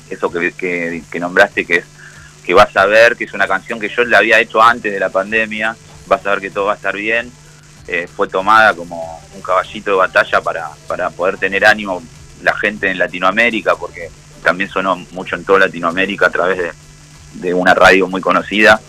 eso 0.07 0.31
que, 0.31 1.01
nombraste 1.19 1.65
que 1.65 1.77
es 1.77 1.85
que 2.45 2.53
vas 2.53 2.77
a 2.77 2.85
ver, 2.85 3.15
que 3.15 3.23
es 3.23 3.33
una 3.33 3.47
canción 3.47 3.79
que 3.79 3.89
yo 3.89 4.05
la 4.05 4.19
había 4.19 4.39
hecho 4.39 4.61
antes 4.61 4.93
de 4.93 4.99
la 4.99 5.09
pandemia, 5.09 5.75
vas 6.05 6.23
a 6.27 6.29
ver 6.29 6.39
que 6.41 6.51
todo 6.51 6.65
va 6.65 6.73
a 6.73 6.75
estar 6.75 6.95
bien. 6.95 7.31
Eh, 7.87 8.07
fue 8.15 8.27
tomada 8.27 8.75
como 8.75 9.19
un 9.33 9.41
caballito 9.41 9.89
de 9.89 9.97
batalla 9.97 10.41
para, 10.41 10.69
para 10.87 11.09
poder 11.09 11.37
tener 11.37 11.65
ánimo 11.65 12.03
la 12.43 12.55
gente 12.55 12.91
en 12.91 12.99
Latinoamérica, 12.99 13.75
porque 13.75 14.11
también 14.43 14.69
sonó 14.69 14.97
mucho 15.13 15.35
en 15.35 15.43
toda 15.43 15.61
Latinoamérica 15.61 16.27
a 16.27 16.29
través 16.29 16.75
de, 17.33 17.53
una 17.55 17.73
radio 17.73 18.07
muy 18.07 18.21
conocida 18.21 18.79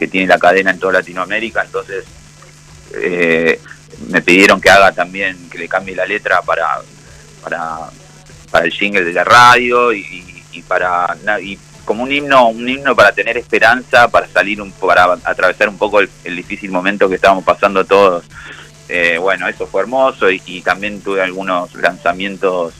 que 0.00 0.08
tiene 0.08 0.26
la 0.26 0.38
cadena 0.38 0.70
en 0.70 0.78
toda 0.78 0.94
Latinoamérica, 0.94 1.62
entonces 1.62 2.06
eh, 2.94 3.60
me 4.08 4.22
pidieron 4.22 4.58
que 4.58 4.70
haga 4.70 4.92
también, 4.92 5.50
que 5.50 5.58
le 5.58 5.68
cambie 5.68 5.94
la 5.94 6.06
letra 6.06 6.40
para, 6.40 6.80
para, 7.42 8.64
el 8.64 8.72
jingle 8.72 9.04
de 9.04 9.12
la 9.12 9.24
radio 9.24 9.92
y, 9.92 10.26
para 10.66 11.16
y 11.42 11.58
como 11.84 12.04
un 12.04 12.12
himno, 12.12 12.48
un 12.48 12.66
himno 12.66 12.96
para 12.96 13.12
tener 13.12 13.36
esperanza, 13.36 14.08
para 14.08 14.26
salir 14.26 14.62
un, 14.62 14.72
para 14.72 15.18
atravesar 15.22 15.68
un 15.68 15.76
poco 15.76 16.00
el, 16.00 16.08
difícil 16.24 16.70
momento 16.70 17.06
que 17.06 17.16
estábamos 17.16 17.44
pasando 17.44 17.84
todos. 17.84 18.24
Eh, 18.88 19.18
bueno, 19.18 19.48
eso 19.48 19.66
fue 19.66 19.82
hermoso 19.82 20.30
y, 20.30 20.62
también 20.62 21.02
tuve 21.02 21.20
algunos 21.20 21.74
lanzamientos 21.74 22.72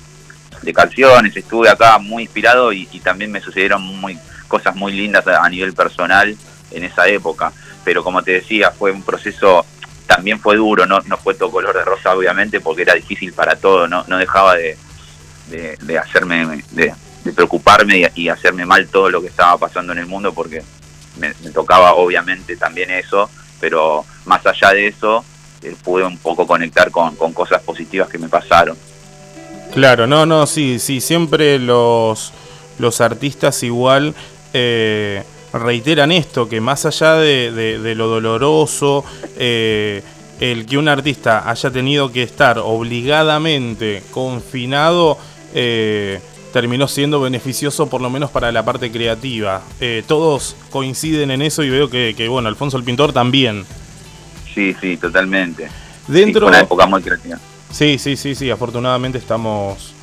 de 0.63 0.73
canciones, 0.73 1.37
estuve 1.37 1.69
acá 1.69 1.99
muy 1.99 2.23
inspirado 2.23 2.73
y, 2.73 2.87
también 3.05 3.31
me 3.31 3.43
sucedieron 3.43 3.83
muy 3.83 4.19
cosas 4.49 4.75
muy 4.75 4.93
lindas 4.93 5.27
a, 5.27 5.49
nivel 5.51 5.75
personal 5.75 6.35
en 6.71 6.85
esa 6.85 7.07
época. 7.09 7.53
Pero 7.85 8.05
como 8.05 8.23
te 8.23 8.33
decía, 8.33 8.71
fue 8.71 8.91
un 8.91 9.03
proceso, 9.03 9.65
también 10.07 10.41
fue 10.41 10.57
duro, 10.57 10.87
no, 10.87 11.01
no 11.07 11.17
fue 11.17 11.35
todo 11.35 11.51
color 11.51 11.77
de 11.77 11.85
rosa 11.85 12.15
obviamente 12.15 12.61
porque 12.61 12.83
era 12.83 12.95
difícil 12.95 13.33
para 13.33 13.57
todo, 13.57 13.87
no, 13.89 14.05
no 14.07 14.19
dejaba 14.19 14.57
de, 14.57 14.77
hacerme, 15.99 16.63
de, 16.71 16.95
preocuparme 17.35 18.11
y, 18.15 18.29
hacerme 18.29 18.67
mal 18.67 18.89
todo 18.89 19.11
lo 19.11 19.21
que 19.21 19.29
estaba 19.29 19.57
pasando 19.59 19.93
en 19.93 20.01
el 20.01 20.07
mundo 20.07 20.33
porque 20.33 20.63
me, 21.19 21.33
tocaba 21.53 21.95
obviamente 21.95 22.57
también 22.57 22.91
eso, 22.91 23.31
pero 23.61 24.05
más 24.25 24.45
allá 24.47 24.71
de 24.71 24.89
eso 24.89 25.25
eh, 25.63 25.75
pude 25.83 26.05
un 26.05 26.19
poco 26.19 26.47
conectar 26.47 26.91
con, 26.91 27.17
con 27.17 27.33
cosas 27.33 27.63
positivas 27.63 28.09
que 28.09 28.19
me 28.19 28.29
pasaron. 28.29 28.77
Claro, 29.73 30.07
no, 30.07 30.27
no, 30.27 30.47
sí, 30.47 30.81
sí, 30.81 31.01
siempre 31.01 31.59
los, 31.59 32.33
los 32.79 33.01
artistas 33.01 33.63
igual 33.63 34.15
eh, 34.53 35.23
reiteran 35.53 36.13
esto, 36.13 36.49
que 36.49 36.61
más 36.61 36.87
allá 36.87 37.17
de, 37.17 37.95
lo 37.97 38.09
doloroso, 38.09 39.05
eh, 39.37 40.03
el 40.41 40.67
que 40.67 40.79
un 40.79 40.89
artista 40.89 41.49
haya 41.51 41.71
tenido 41.71 42.13
que 42.13 42.23
estar 42.23 42.59
obligadamente 42.59 44.03
confinado, 44.11 45.19
eh, 45.55 46.21
terminó 46.53 46.89
siendo 46.89 47.21
beneficioso 47.21 47.89
por 47.89 48.01
lo 48.01 48.11
menos 48.11 48.31
para 48.31 48.51
la 48.51 48.65
parte 48.65 48.91
creativa. 48.91 49.63
todos 50.07 50.57
coinciden 50.71 51.31
en 51.31 51.43
eso 51.43 51.63
y 51.63 51.71
veo 51.71 51.89
que, 51.91 52.27
bueno, 52.29 52.49
Alfonso 52.49 52.77
el 52.77 52.85
Pintor 52.85 53.13
también. 53.13 53.65
Sí, 54.55 54.75
sí, 54.81 54.97
totalmente. 54.97 55.69
Dentro... 56.09 56.47
una 56.49 56.61
época 56.61 56.87
muy 56.87 57.03
creativa. 57.03 57.39
Sí, 57.71 57.99
sí, 57.99 58.17
sí, 58.17 58.35
sí, 58.35 58.51
afortunadamente 58.51 59.19
estamos, 59.19 59.95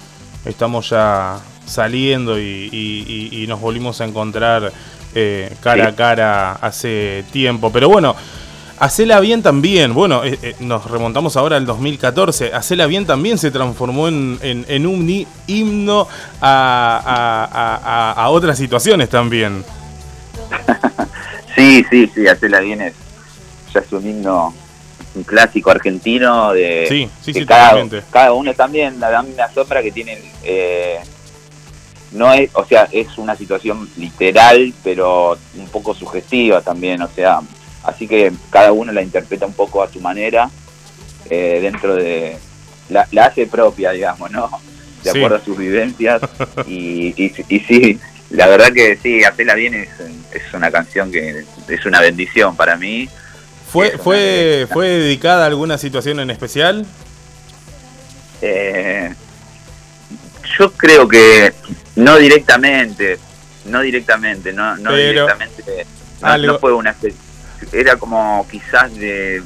estamos 0.45 0.89
ya 0.89 1.39
saliendo 1.65 2.39
y, 2.39 3.45
nos 3.47 3.59
volvimos 3.59 3.99
a 4.01 4.05
encontrar 4.05 4.71
eh, 5.15 5.53
cara 5.61 5.87
a 5.89 5.95
cara 5.95 6.51
hace 6.53 7.23
tiempo. 7.31 7.71
Pero 7.71 7.89
bueno, 7.89 8.15
Hacela 8.79 9.19
Bien 9.19 9.41
también, 9.41 9.93
bueno, 9.93 10.23
eh, 10.23 10.37
eh, 10.41 10.55
nos 10.59 10.89
remontamos 10.89 11.35
ahora 11.35 11.57
al 11.57 11.65
2014, 11.65 12.53
Hacela 12.53 12.85
Bien 12.85 13.05
también 13.05 13.37
se 13.37 13.49
transformó 13.49 14.07
en, 14.07 14.87
un 14.87 15.27
himno 15.47 16.07
a, 16.41 18.27
otras 18.29 18.57
situaciones 18.57 19.09
también. 19.09 19.63
sí, 21.55 21.83
sí, 21.89 22.11
sí, 22.13 22.27
Hacela 22.27 22.59
Bien 22.59 22.81
es, 22.81 22.93
ya 23.73 23.79
es 23.79 23.91
un 23.91 24.07
himno 24.07 24.53
un 25.15 25.23
clásico 25.23 25.71
argentino 25.71 26.53
de 26.53 26.85
sí, 26.87 27.09
sí, 27.21 27.33
sí, 27.33 27.45
cada, 27.45 27.83
cada, 28.11 28.33
uno 28.33 28.53
también 28.53 28.99
la, 28.99 29.23
la 29.35 29.51
sombra 29.51 29.81
que 29.81 29.91
tienen 29.91 30.19
eh, 30.43 30.99
no 32.11 32.33
es 32.33 32.49
o 32.53 32.65
sea 32.65 32.87
es 32.91 33.17
una 33.17 33.35
situación 33.35 33.89
literal 33.97 34.73
pero 34.83 35.37
un 35.55 35.67
poco 35.67 35.93
sugestiva 35.93 36.61
también 36.61 37.01
o 37.01 37.09
sea 37.09 37.41
así 37.83 38.07
que 38.07 38.31
cada 38.49 38.71
uno 38.71 38.91
la 38.91 39.01
interpreta 39.01 39.45
un 39.45 39.53
poco 39.53 39.83
a 39.83 39.91
su 39.91 39.99
manera 39.99 40.49
eh, 41.29 41.59
dentro 41.61 41.95
de 41.95 42.37
la, 42.89 43.07
hace 43.23 43.47
propia 43.47 43.91
digamos 43.91 44.31
no 44.31 44.49
de 45.03 45.09
acuerdo 45.09 45.35
a 45.35 45.43
sus 45.43 45.57
vivencias 45.57 46.21
y, 46.67 47.13
y, 47.21 47.33
y, 47.49 47.59
sí 47.59 47.99
la 48.29 48.47
verdad 48.47 48.73
que 48.73 48.97
sí 48.97 49.23
hacerla 49.23 49.55
bien 49.55 49.73
es, 49.73 49.89
es 50.33 50.53
una 50.53 50.71
canción 50.71 51.11
que 51.11 51.45
es 51.67 51.85
una 51.85 52.01
bendición 52.01 52.55
para 52.55 52.75
mí. 52.75 53.07
¿Fue, 53.71 53.97
fue, 53.97 54.67
¿Fue 54.71 54.87
dedicada 54.87 55.43
a 55.43 55.47
alguna 55.47 55.77
situación 55.77 56.19
en 56.19 56.29
especial? 56.29 56.85
Eh, 58.41 59.13
yo 60.57 60.71
creo 60.73 61.07
que 61.07 61.53
no 61.97 62.17
directamente, 62.17 63.19
no 63.65 63.81
directamente, 63.81 64.53
no, 64.53 64.77
no 64.77 64.95
directamente, 64.95 65.85
no, 66.21 66.59
fue 66.59 66.73
una 66.73 66.95
era 67.71 67.97
como 67.97 68.47
quizás 68.49 68.95
de 68.95 69.41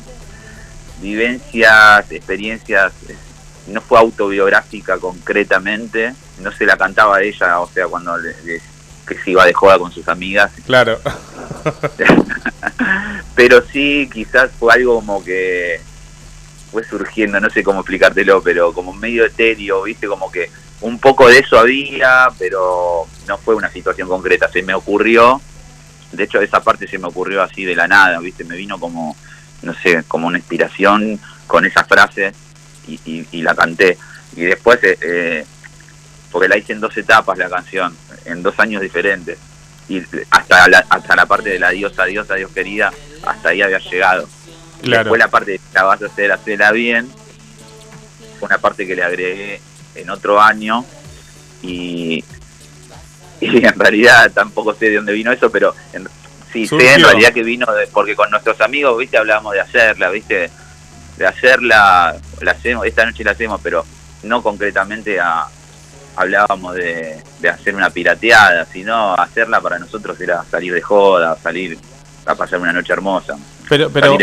vivencias, 1.01 2.11
experiencias, 2.11 2.91
no 3.67 3.81
fue 3.81 3.97
autobiográfica 3.99 4.97
concretamente, 4.97 6.13
no 6.39 6.51
se 6.51 6.65
la 6.65 6.77
cantaba 6.77 7.21
ella, 7.21 7.59
o 7.59 7.69
sea, 7.69 7.87
cuando 7.87 8.15
que 9.07 9.15
se 9.17 9.31
iba 9.31 9.45
de 9.45 9.53
joda 9.53 9.79
con 9.79 9.91
sus 9.91 10.07
amigas. 10.07 10.51
Claro. 10.65 10.99
pero 13.35 13.63
sí, 13.71 14.09
quizás 14.11 14.51
fue 14.59 14.73
algo 14.73 14.95
como 14.95 15.23
que 15.23 15.79
fue 16.71 16.83
surgiendo, 16.83 17.39
no 17.39 17.49
sé 17.49 17.63
cómo 17.63 17.81
explicártelo, 17.81 18.41
pero 18.41 18.73
como 18.73 18.93
medio 18.93 19.25
etéreo, 19.25 19.83
viste, 19.83 20.07
como 20.07 20.31
que 20.31 20.49
un 20.81 20.99
poco 20.99 21.27
de 21.27 21.39
eso 21.39 21.59
había, 21.59 22.29
pero 22.39 23.05
no 23.27 23.37
fue 23.37 23.55
una 23.55 23.69
situación 23.69 24.07
concreta, 24.07 24.49
se 24.49 24.63
me 24.63 24.73
ocurrió, 24.73 25.41
de 26.11 26.23
hecho 26.23 26.41
esa 26.41 26.61
parte 26.61 26.87
se 26.87 26.97
me 26.97 27.07
ocurrió 27.07 27.41
así 27.43 27.65
de 27.65 27.75
la 27.75 27.87
nada, 27.87 28.19
viste, 28.19 28.43
me 28.43 28.55
vino 28.55 28.79
como, 28.79 29.15
no 29.61 29.73
sé, 29.73 30.03
como 30.07 30.27
una 30.27 30.37
inspiración 30.37 31.19
con 31.47 31.65
esa 31.65 31.83
frase 31.83 32.33
y, 32.87 33.41
la 33.41 33.53
canté. 33.53 33.97
Y 34.35 34.41
después, 34.41 34.79
eh, 34.83 34.97
eh, 35.01 35.45
porque 36.31 36.47
la 36.47 36.57
hice 36.57 36.73
en 36.73 36.79
dos 36.79 36.95
etapas 36.97 37.37
la 37.37 37.49
canción, 37.49 37.95
en 38.25 38.41
dos 38.41 38.57
años 38.59 38.81
diferentes 38.81 39.37
y 39.91 40.01
hasta 40.29 40.67
la, 40.69 40.85
hasta 40.89 41.15
la 41.15 41.25
parte 41.25 41.49
de 41.49 41.59
la 41.59 41.69
diosa, 41.71 42.05
diosa, 42.05 42.35
Dios 42.35 42.51
querida, 42.51 42.93
hasta 43.25 43.49
ahí 43.49 43.61
había 43.61 43.79
llegado. 43.79 44.27
Claro. 44.81 45.03
Después 45.03 45.19
la 45.19 45.27
parte 45.27 45.51
de 45.51 45.59
la 45.73 45.83
vas 45.83 46.01
a 46.01 46.05
hacer, 46.07 46.31
hacerla 46.31 46.71
bien, 46.71 47.09
fue 48.39 48.47
una 48.47 48.57
parte 48.57 48.87
que 48.87 48.95
le 48.95 49.03
agregué 49.03 49.61
en 49.95 50.09
otro 50.09 50.41
año 50.41 50.85
y, 51.61 52.23
y 53.39 53.65
en 53.65 53.79
realidad 53.79 54.31
tampoco 54.33 54.73
sé 54.73 54.89
de 54.89 54.95
dónde 54.95 55.13
vino 55.13 55.31
eso, 55.31 55.51
pero 55.51 55.75
sí 56.51 56.67
sé 56.67 56.93
en 56.95 57.03
realidad 57.03 57.33
que 57.33 57.43
vino 57.43 57.71
de, 57.73 57.87
porque 57.87 58.15
con 58.15 58.29
nuestros 58.31 58.59
amigos, 58.61 58.97
viste, 58.97 59.17
hablábamos 59.17 59.53
de 59.53 59.61
hacerla, 59.61 60.09
viste, 60.09 60.49
de 61.17 61.27
hacerla, 61.27 62.15
la 62.41 62.51
hacemos, 62.51 62.85
esta 62.85 63.05
noche 63.05 63.23
la 63.23 63.31
hacemos, 63.31 63.61
pero 63.61 63.85
no 64.23 64.41
concretamente 64.41 65.19
a, 65.19 65.47
hablábamos 66.15 66.75
de, 66.75 67.21
hacer 67.49 67.75
una 67.75 67.89
pirateada, 67.89 68.65
sino 68.65 69.13
hacerla 69.15 69.61
para 69.61 69.79
nosotros 69.79 70.19
era 70.19 70.43
salir 70.49 70.73
de 70.73 70.81
joda, 70.81 71.37
salir 71.41 71.77
a 72.25 72.35
pasar 72.35 72.59
una 72.59 72.73
noche 72.73 72.93
hermosa. 72.93 73.37
Pero, 73.71 73.89
pero 73.89 74.17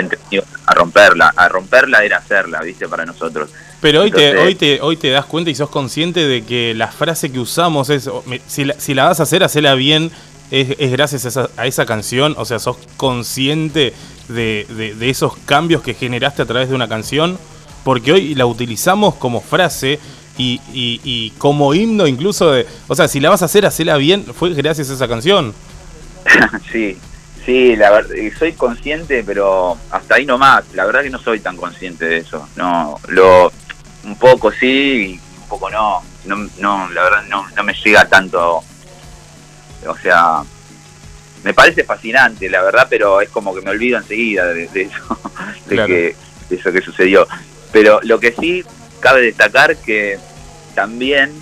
a 0.66 0.74
romperla, 0.74 1.32
a 1.34 1.48
romperla 1.48 2.04
era 2.04 2.18
hacerla, 2.18 2.60
viste, 2.60 2.86
para 2.86 3.06
nosotros. 3.06 3.48
Pero 3.80 4.02
hoy 4.02 4.10
te, 4.10 4.36
hoy 4.36 4.54
te, 4.54 4.78
hoy 4.82 4.98
te 4.98 5.08
das 5.08 5.24
cuenta 5.24 5.48
y 5.48 5.54
sos 5.54 5.70
consciente 5.70 6.26
de 6.26 6.44
que 6.44 6.74
la 6.74 6.88
frase 6.88 7.32
que 7.32 7.40
usamos 7.40 7.88
es, 7.88 8.10
si 8.46 8.66
la, 8.66 8.78
si 8.78 8.92
la 8.92 9.04
vas 9.04 9.20
a 9.20 9.22
hacer, 9.22 9.42
hacela 9.42 9.72
bien, 9.72 10.10
es, 10.50 10.76
gracias 10.90 11.24
a 11.24 11.28
esa, 11.28 11.48
a 11.56 11.66
esa, 11.66 11.86
canción, 11.86 12.34
o 12.36 12.44
sea, 12.44 12.58
sos 12.58 12.76
consciente 12.98 13.94
de, 14.28 14.66
de, 14.68 14.94
de 14.94 15.08
esos 15.08 15.34
cambios 15.46 15.80
que 15.80 15.94
generaste 15.94 16.42
a 16.42 16.44
través 16.44 16.68
de 16.68 16.74
una 16.74 16.86
canción, 16.86 17.38
porque 17.84 18.12
hoy 18.12 18.34
la 18.34 18.44
utilizamos 18.44 19.14
como 19.14 19.40
frase 19.40 19.98
y, 20.36 20.60
y, 20.74 21.30
como 21.38 21.72
himno 21.72 22.06
incluso 22.06 22.52
de... 22.52 22.66
O 22.86 22.94
sea, 22.94 23.08
si 23.08 23.18
la 23.18 23.30
vas 23.30 23.40
a 23.40 23.46
hacer, 23.46 23.64
hacela 23.64 23.96
bien, 23.96 24.26
fue 24.26 24.52
gracias 24.52 24.90
a 24.90 24.92
esa 24.92 25.08
canción. 25.08 25.54
sí, 26.70 26.98
sí, 27.48 27.76
la 27.76 27.90
verdad, 27.90 28.14
soy 28.38 28.52
consciente, 28.52 29.24
pero 29.24 29.78
hasta 29.90 30.16
ahí 30.16 30.26
nomás. 30.26 30.64
La 30.74 30.84
verdad 30.84 31.02
que 31.02 31.08
no 31.08 31.18
soy 31.18 31.40
tan 31.40 31.56
consciente 31.56 32.04
de 32.04 32.18
eso. 32.18 32.46
No, 32.56 33.00
lo 33.08 33.50
un 34.04 34.18
poco 34.18 34.52
sí 34.52 34.66
y 34.66 35.40
un 35.40 35.48
poco 35.48 35.70
no. 35.70 36.02
No, 36.26 36.36
no 36.58 36.90
la 36.90 37.02
verdad 37.04 37.22
no, 37.26 37.48
no 37.56 37.64
me 37.64 37.72
llega 37.72 38.06
tanto. 38.06 38.62
O 39.86 39.96
sea, 39.96 40.42
me 41.42 41.54
parece 41.54 41.84
fascinante, 41.84 42.50
la 42.50 42.62
verdad, 42.62 42.86
pero 42.90 43.22
es 43.22 43.30
como 43.30 43.54
que 43.54 43.62
me 43.62 43.70
olvido 43.70 43.96
enseguida 43.96 44.44
de, 44.48 44.64
eso, 44.64 45.18
de, 45.66 45.76
que, 45.86 46.16
de 46.50 46.56
eso 46.56 46.70
que 46.70 46.82
sucedió. 46.82 47.26
Pero 47.72 48.00
lo 48.02 48.20
que 48.20 48.32
sí 48.32 48.62
cabe 49.00 49.22
destacar 49.22 49.74
que 49.78 50.18
también 50.74 51.32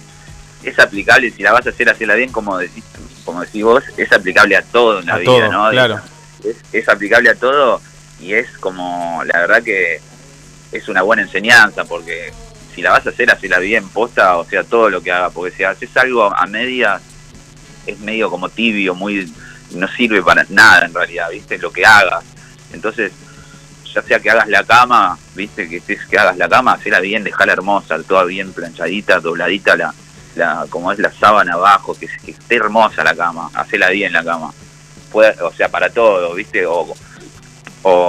es 0.62 0.78
aplicable, 0.78 1.32
si 1.32 1.42
la 1.42 1.52
vas 1.52 1.66
a 1.66 1.70
hacer, 1.70 1.88
hacerla 1.88 2.14
bien, 2.14 2.30
como 2.30 2.56
decís, 2.58 2.84
como 3.26 3.42
decís 3.42 3.64
vos, 3.64 3.84
es 3.96 4.10
aplicable 4.12 4.56
a 4.56 4.62
todo 4.62 5.00
en 5.00 5.06
la 5.06 5.18
vida, 5.18 5.48
¿no? 5.48 5.68
Claro. 5.70 6.00
Es, 6.72 6.88
aplicable 6.88 7.28
a 7.28 7.34
todo 7.34 7.82
y 8.20 8.32
es 8.32 8.48
como, 8.58 9.22
la 9.24 9.40
verdad 9.40 9.62
que 9.62 10.00
es 10.70 10.88
una 10.88 11.02
buena 11.02 11.22
enseñanza, 11.22 11.84
porque 11.84 12.32
si 12.74 12.82
la 12.82 12.92
vas 12.92 13.06
a 13.06 13.10
hacer, 13.10 13.30
hacerla 13.30 13.58
bien, 13.58 13.88
posta, 13.88 14.38
o 14.38 14.44
sea, 14.44 14.62
todo 14.62 14.88
lo 14.88 15.02
que 15.02 15.10
haga, 15.10 15.30
porque 15.30 15.54
si 15.54 15.64
haces 15.64 15.94
algo 15.96 16.24
a 16.24 16.46
medias, 16.46 17.02
es 17.84 17.98
medio 17.98 18.30
como 18.30 18.48
tibio, 18.48 18.94
muy 18.94 19.30
no 19.72 19.88
sirve 19.88 20.22
para 20.22 20.46
nada 20.48 20.86
en 20.86 20.94
realidad, 20.94 21.28
¿viste? 21.30 21.58
Lo 21.58 21.72
que 21.72 21.84
hagas. 21.84 22.24
Entonces, 22.72 23.10
ya 23.92 24.02
sea 24.02 24.20
que 24.20 24.30
hagas 24.30 24.48
la 24.48 24.62
cama, 24.62 25.18
viste, 25.34 25.68
que, 25.68 25.80
que 25.80 26.18
hagas 26.18 26.36
la 26.36 26.48
cama, 26.48 26.74
hacela 26.74 27.00
bien, 27.00 27.24
dejala 27.24 27.54
hermosa, 27.54 28.00
toda 28.04 28.24
bien 28.24 28.52
planchadita, 28.52 29.18
dobladita 29.18 29.76
la, 29.76 29.92
la, 30.36 30.66
como 30.68 30.92
es 30.92 30.98
la 30.98 31.12
sábana 31.12 31.54
abajo, 31.54 31.94
que, 31.94 32.08
que 32.24 32.32
esté 32.32 32.56
hermosa 32.56 33.02
la 33.04 33.14
cama, 33.14 33.50
hacela 33.54 33.90
bien 33.90 34.12
la 34.12 34.24
cama. 34.24 34.52
O 35.12 35.52
sea, 35.52 35.68
para 35.70 35.90
todo, 35.90 36.34
¿viste? 36.34 36.66
O, 36.66 36.94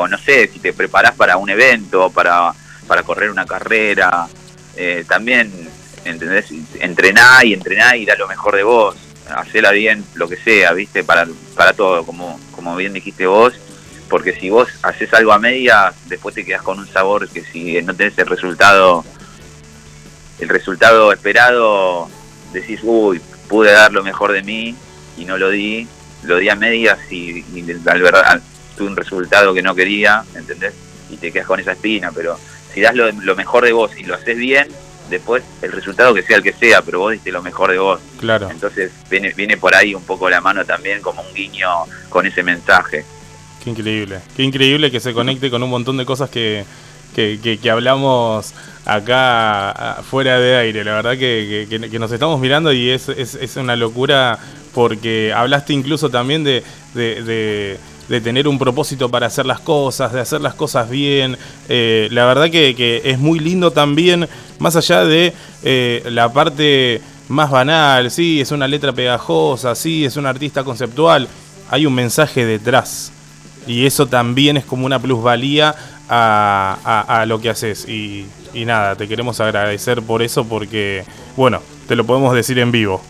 no 0.07 0.17
sé, 0.17 0.49
si 0.51 0.59
te 0.59 0.73
preparás 0.73 1.13
para 1.15 1.37
un 1.37 1.49
evento, 1.49 2.09
para, 2.09 2.53
para 2.87 3.03
correr 3.03 3.29
una 3.29 3.45
carrera, 3.45 4.27
eh, 4.75 5.05
también, 5.07 5.51
¿entendés? 6.03 6.47
Entrená 6.79 7.43
y 7.43 7.53
entrená 7.53 7.95
y 7.95 8.05
da 8.05 8.15
lo 8.15 8.27
mejor 8.27 8.55
de 8.55 8.63
vos, 8.63 8.95
hacela 9.29 9.71
bien, 9.71 10.03
lo 10.15 10.27
que 10.27 10.35
sea, 10.37 10.73
¿viste? 10.73 11.03
Para, 11.03 11.27
para 11.55 11.73
todo, 11.73 12.05
como, 12.05 12.39
como 12.51 12.75
bien 12.75 12.93
dijiste 12.93 13.27
vos, 13.27 13.53
porque 14.09 14.33
si 14.33 14.49
vos 14.49 14.67
haces 14.83 15.13
algo 15.13 15.31
a 15.31 15.39
media, 15.39 15.93
después 16.05 16.33
te 16.33 16.45
quedas 16.45 16.61
con 16.61 16.79
un 16.79 16.87
sabor 16.87 17.29
que 17.29 17.43
si 17.43 17.81
no 17.83 17.93
tenés 17.93 18.17
el 18.17 18.27
resultado, 18.27 19.05
el 20.39 20.49
resultado 20.49 21.11
esperado, 21.13 22.09
decís, 22.53 22.79
uy, 22.83 23.21
pude 23.47 23.71
dar 23.71 23.91
lo 23.91 24.03
mejor 24.03 24.31
de 24.31 24.43
mí 24.43 24.75
y 25.17 25.25
no 25.25 25.37
lo 25.37 25.49
di, 25.49 25.87
lo 26.23 26.37
di 26.37 26.49
a 26.49 26.55
medias 26.55 26.99
y, 27.11 27.43
al 27.85 28.01
verdad 28.01 28.41
tuve 28.75 28.89
un 28.89 28.95
resultado 28.95 29.53
que 29.53 29.61
no 29.61 29.73
quería, 29.73 30.23
¿entendés? 30.35 30.73
Y 31.09 31.17
te 31.17 31.31
quedas 31.31 31.47
con 31.47 31.59
esa 31.59 31.71
espina, 31.71 32.11
pero 32.13 32.37
si 32.73 32.81
das 32.81 32.95
lo, 32.95 33.11
lo 33.11 33.35
mejor 33.35 33.63
de 33.65 33.71
vos 33.71 33.91
y 33.97 34.03
lo 34.03 34.13
haces 34.13 34.37
bien, 34.37 34.67
después 35.09 35.43
el 35.61 35.71
resultado 35.71 36.13
que 36.13 36.21
sea 36.21 36.37
el 36.37 36.43
que 36.43 36.53
sea, 36.53 36.81
pero 36.81 36.99
vos 36.99 37.13
diste 37.13 37.31
lo 37.31 37.41
mejor 37.41 37.71
de 37.71 37.79
vos. 37.79 37.99
Claro. 38.19 38.49
Entonces 38.51 38.91
viene, 39.09 39.33
viene 39.33 39.57
por 39.57 39.75
ahí 39.75 39.95
un 39.95 40.03
poco 40.03 40.29
la 40.29 40.41
mano 40.41 40.65
también 40.65 41.01
como 41.01 41.21
un 41.21 41.33
guiño 41.33 41.67
con 42.09 42.25
ese 42.25 42.43
mensaje. 42.43 43.05
Qué 43.63 43.71
increíble, 43.71 44.19
qué 44.35 44.43
increíble 44.43 44.91
que 44.91 44.99
se 44.99 45.13
conecte 45.13 45.49
con 45.49 45.63
un 45.63 45.69
montón 45.69 45.97
de 45.97 46.05
cosas 46.05 46.29
que, 46.29 46.65
que, 47.15 47.59
que, 47.61 47.69
hablamos 47.69 48.53
acá 48.85 50.03
fuera 50.09 50.39
de 50.39 50.55
aire. 50.57 50.83
La 50.83 50.93
verdad 50.93 51.17
que, 51.17 51.67
que 51.69 51.99
nos 51.99 52.11
estamos 52.11 52.39
mirando 52.39 52.71
y 52.71 52.89
es, 52.89 53.09
es, 53.09 53.35
es, 53.35 53.55
una 53.57 53.75
locura 53.75 54.39
porque 54.73 55.33
hablaste 55.33 55.73
incluso 55.73 56.09
también 56.09 56.43
de, 56.43 56.63
de 56.93 57.77
de 58.07 58.21
tener 58.21 58.47
un 58.47 58.57
propósito 58.57 59.09
para 59.09 59.27
hacer 59.27 59.45
las 59.45 59.59
cosas, 59.59 60.13
de 60.13 60.21
hacer 60.21 60.41
las 60.41 60.53
cosas 60.53 60.89
bien. 60.89 61.37
Eh, 61.67 62.07
la 62.11 62.25
verdad 62.25 62.49
que, 62.49 63.01
es 63.03 63.19
muy 63.19 63.39
lindo 63.39 63.71
también, 63.71 64.27
más 64.59 64.75
allá 64.75 65.03
de 65.03 65.33
eh, 65.63 66.03
la 66.09 66.31
parte 66.31 67.01
más 67.27 67.51
banal, 67.51 68.09
sí, 68.09 68.39
es 68.39 68.51
una 68.51 68.67
letra 68.67 68.93
pegajosa, 68.93 69.75
sí, 69.75 70.05
es 70.05 70.15
un 70.15 70.25
artista 70.25 70.63
conceptual, 70.63 71.27
hay 71.69 71.85
un 71.85 71.93
mensaje 71.93 72.45
detrás. 72.45 73.11
Y 73.65 73.85
eso 73.85 74.07
también 74.07 74.55
es 74.55 74.63
como 74.63 74.85
una 74.85 74.99
plusvalía 74.99 75.75
a, 76.09 77.25
lo 77.27 77.39
que 77.39 77.49
haces. 77.49 77.87
Y, 77.87 78.25
y 78.53 78.65
nada, 78.65 78.95
te 78.95 79.07
queremos 79.07 79.39
agradecer 79.39 80.01
por 80.01 80.21
eso 80.21 80.45
porque, 80.45 81.03
bueno, 81.35 81.61
te 81.87 81.95
lo 81.95 82.05
podemos 82.05 82.33
decir 82.33 82.59
en 82.59 82.71
vivo. 82.71 83.01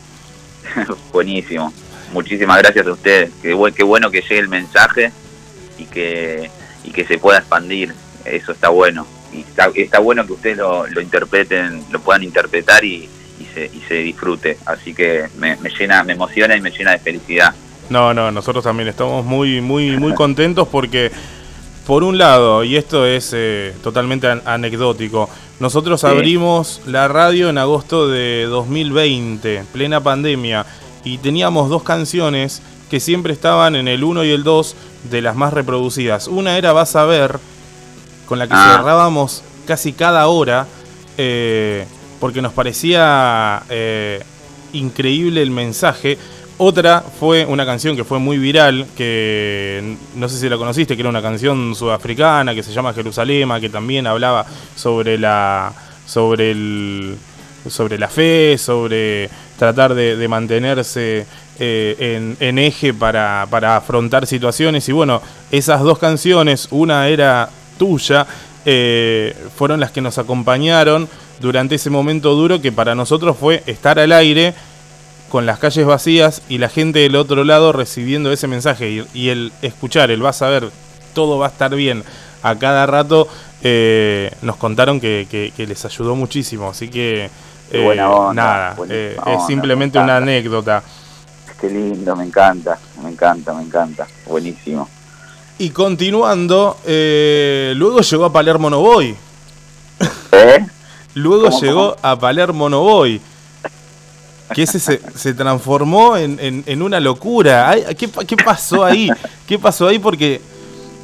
Buenísimo 1.12 1.74
muchísimas 2.14 2.58
gracias 2.60 2.88
a 2.88 2.92
ustedes. 2.92 3.32
Qué, 3.42 3.58
qué 3.76 3.84
bueno 3.84 4.12
que 4.12 4.22
llegue 4.22 4.40
el 4.40 4.50
mensaje 4.50 5.12
y 5.78 5.86
que, 5.86 6.50
y 6.84 6.92
que 6.92 7.06
se 7.06 7.18
pueda 7.18 7.40
expandir. 7.40 7.94
Eso 8.26 8.52
está 8.52 8.70
bueno. 8.70 9.06
Y 9.34 9.46
está, 9.82 10.00
bueno 10.00 10.26
que 10.26 10.34
ustedes 10.34 10.58
lo, 10.58 10.88
lo, 10.88 11.02
interpreten, 11.02 11.84
lo 11.92 12.00
puedan 12.00 12.24
interpretar 12.24 12.84
y, 12.84 13.10
y, 13.40 13.46
se, 13.54 13.66
y 13.66 13.84
se 13.88 13.96
disfrute. 13.96 14.58
Así 14.66 14.94
que 14.94 15.28
me, 15.38 15.58
llena, 15.78 16.04
me 16.04 16.14
emociona 16.14 16.56
y 16.56 16.62
me 16.62 16.72
llena 16.72 16.92
de 16.92 17.00
felicidad. 17.00 17.54
No, 17.90 18.14
no, 18.14 18.32
nosotros 18.32 18.64
también 18.64 18.90
estamos 18.90 19.24
muy, 19.26 19.62
muy, 19.62 19.98
muy 19.98 20.14
contentos 20.16 20.68
porque, 20.68 21.12
por 21.88 22.04
un 22.04 22.18
lado, 22.18 22.66
y 22.66 22.76
esto 22.76 23.06
es 23.06 23.32
eh, 23.34 23.74
totalmente 23.82 24.28
anecdótico, 24.28 25.30
nosotros 25.62 26.04
abrimos 26.04 26.82
la 26.86 27.08
radio 27.08 27.48
en 27.48 27.58
agosto 27.58 28.10
de 28.10 28.44
2020, 28.44 29.64
plena 29.72 30.02
pandemia 30.02 30.66
y 31.06 31.18
teníamos 31.18 31.70
dos 31.70 31.84
canciones 31.84 32.62
que 32.90 33.00
siempre 33.00 33.32
estaban 33.32 33.78
en 33.78 33.88
el 33.88 34.04
1 34.04 34.26
y 34.26 34.32
el 34.32 34.44
2 34.44 34.76
de 35.10 35.22
las 35.22 35.38
más 35.38 35.54
reproducidas. 35.54 36.28
Una 36.28 36.58
era 36.58 36.74
Vas 36.74 36.98
a 36.98 37.06
ver, 37.06 37.40
con 38.26 38.38
la 38.38 38.48
que 38.48 38.54
ah. 38.54 38.76
cerrábamos 38.78 39.44
casi 39.66 39.94
cada 39.94 40.28
hora, 40.28 40.68
eh, 41.18 41.86
porque 42.20 42.42
nos 42.42 42.52
parecía 42.52 43.64
eh, 43.70 44.22
increíble 44.74 45.42
el 45.42 45.52
mensaje. 45.52 46.18
Otra 46.60 47.04
fue 47.20 47.46
una 47.46 47.66
canción 47.68 47.96
que 47.96 48.04
fue 48.04 48.18
muy 48.18 48.40
viral, 48.40 48.88
que 48.96 49.96
no 50.16 50.28
sé 50.28 50.40
si 50.40 50.50
la 50.50 50.58
conociste, 50.58 50.96
que 50.96 51.02
era 51.02 51.10
una 51.10 51.22
canción 51.22 51.76
sudafricana 51.76 52.56
que 52.56 52.64
se 52.64 52.74
llama 52.74 52.94
Jerusalema, 52.94 53.60
que 53.60 53.70
también 53.70 54.08
hablaba 54.08 54.44
sobre 54.76 55.20
la 55.20 55.72
sobre 56.08 56.52
el 56.52 57.18
sobre 57.70 58.00
la 58.00 58.08
fe, 58.08 58.58
sobre 58.58 59.30
tratar 59.58 59.94
de, 59.94 60.28
mantenerse 60.28 61.28
eh, 61.60 62.36
en, 62.40 62.60
eje 62.60 62.94
para, 62.94 63.44
afrontar 63.76 64.26
situaciones. 64.26 64.88
Y 64.90 64.94
bueno, 64.94 65.22
esas 65.52 65.82
dos 65.82 66.00
canciones, 66.00 66.70
una 66.72 67.08
era 67.08 67.50
tuya, 67.78 68.26
eh, 68.66 69.36
fueron 69.56 69.80
las 69.80 69.92
que 69.92 70.02
nos 70.02 70.18
acompañaron 70.18 71.08
durante 71.40 71.76
ese 71.76 71.90
momento 71.90 72.34
duro 72.34 72.62
que 72.62 72.72
para 72.72 72.96
nosotros 72.96 73.38
fue 73.38 73.64
estar 73.68 74.00
al 74.00 74.12
aire 74.12 74.54
con 75.30 75.46
las 75.46 75.60
calles 75.60 75.86
vacías 75.86 76.42
y 76.50 76.58
la 76.58 76.70
gente 76.70 77.00
del 77.00 77.16
otro 77.16 77.44
lado 77.44 77.74
recibiendo 77.74 78.32
ese 78.32 78.48
mensaje 78.48 79.06
y, 79.14 79.30
el 79.30 79.52
escuchar, 79.62 80.12
el 80.12 80.22
vas 80.22 80.42
a 80.42 80.50
ver, 80.50 80.70
todo 81.14 81.38
va 81.38 81.48
a 81.48 81.50
estar 81.50 81.74
bien 81.76 82.04
a 82.44 82.56
cada 82.56 82.86
rato, 82.86 83.28
eh, 83.62 84.32
nos 84.42 84.56
contaron 84.58 85.00
que 85.00 85.54
les 85.58 85.86
ayudó 85.86 86.16
muchísimo. 86.16 86.70
Así 86.70 86.90
que 86.90 87.30
eh, 87.72 87.96
nada, 88.34 88.76
eh, 88.90 89.18
es 89.26 89.46
simplemente 89.46 90.00
una 90.00 90.18
anécdota. 90.18 90.82
Qué 91.60 91.70
lindo, 91.70 92.16
me 92.16 92.26
encanta, 92.26 92.78
me 93.04 93.10
encanta, 93.10 93.54
me 93.54 93.64
encanta. 93.64 94.08
Buenísimo. 94.26 94.88
Y 95.58 95.72
continuando, 95.72 96.78
eh, 96.86 97.74
luego 97.76 98.02
llegó 98.02 98.26
a 98.26 98.32
Palermo 98.32 98.70
No 98.70 98.80
Voy. 98.80 99.16
luego 101.16 101.50
llegó 101.60 101.98
a 102.02 102.18
Palermo 102.18 102.70
No 102.70 102.82
Voy. 102.82 103.20
Que 104.54 104.64
ese 104.64 104.80
se, 104.80 105.34
transformó 105.34 106.16
en, 106.18 106.82
una 106.82 107.00
locura. 107.00 107.76
¿qué, 107.98 108.10
¿Qué 108.10 108.38
pasó 108.38 108.86
ahí? 108.86 109.10
¿Qué 109.48 109.60
pasó 109.60 109.88
ahí? 109.88 110.00
Porque 110.00 110.42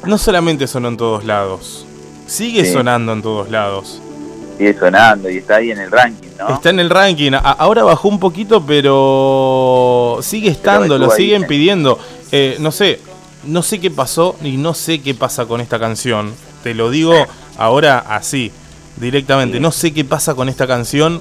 no 0.04 0.18
solamente 0.18 0.66
sonó 0.66 0.88
en 0.88 0.96
todos 0.96 1.24
lados, 1.24 1.86
sigue 2.26 2.70
sonando 2.70 3.12
en 3.12 3.22
todos 3.22 3.50
lados 3.50 4.00
sigue 4.56 4.78
sonando 4.78 5.30
y 5.30 5.38
está 5.38 5.56
ahí 5.56 5.70
en 5.70 5.78
el 5.78 5.90
ranking, 5.90 6.28
¿no? 6.38 6.54
Está 6.54 6.70
en 6.70 6.80
el 6.80 6.90
ranking. 6.90 7.32
ahora 7.34 7.82
bajó 7.82 8.08
un 8.08 8.18
poquito, 8.18 8.64
pero 8.64 10.18
sigue 10.22 10.50
estando, 10.50 10.98
lo 10.98 11.10
siguen 11.10 11.46
pidiendo. 11.46 11.98
Eh, 12.32 12.56
no 12.60 12.72
sé, 12.72 13.00
no 13.44 13.62
sé 13.62 13.80
qué 13.80 13.90
pasó 13.90 14.36
y 14.42 14.56
no 14.56 14.74
sé 14.74 15.00
qué 15.00 15.14
pasa 15.14 15.46
con 15.46 15.60
esta 15.60 15.78
canción. 15.78 16.32
Te 16.62 16.74
lo 16.74 16.90
digo 16.90 17.14
ahora 17.58 17.98
así, 17.98 18.52
directamente. 18.96 19.60
No 19.60 19.72
sé 19.72 19.92
qué 19.92 20.04
pasa 20.04 20.34
con 20.34 20.48
esta 20.48 20.66
canción, 20.66 21.20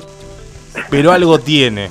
pero 0.90 1.12
algo 1.12 1.40
tiene. 1.40 1.90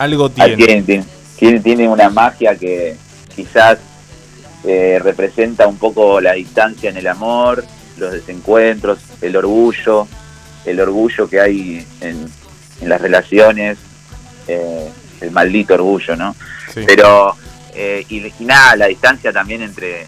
Algo 0.00 0.32
ah, 0.38 0.46
tiene. 0.46 1.04
tiene, 1.36 1.60
tiene, 1.60 1.86
una 1.86 2.08
magia 2.08 2.56
que 2.56 2.96
quizás 3.36 3.78
eh, 4.64 4.98
representa 4.98 5.66
un 5.66 5.76
poco 5.76 6.22
la 6.22 6.32
distancia 6.32 6.88
en 6.88 6.96
el 6.96 7.06
amor, 7.06 7.62
los 7.98 8.12
desencuentros, 8.12 8.98
el 9.20 9.36
orgullo, 9.36 10.08
el 10.64 10.80
orgullo 10.80 11.28
que 11.28 11.38
hay 11.38 11.86
en, 12.00 12.30
las 12.80 12.98
relaciones, 12.98 13.76
eh, 14.48 14.88
el 15.20 15.30
maldito 15.32 15.74
orgullo, 15.74 16.16
¿no? 16.16 16.34
Pero, 16.86 17.36
eh, 17.74 18.06
y, 18.08 18.32
nada, 18.42 18.76
la 18.76 18.86
distancia 18.86 19.34
también 19.34 19.60
entre, 19.60 20.06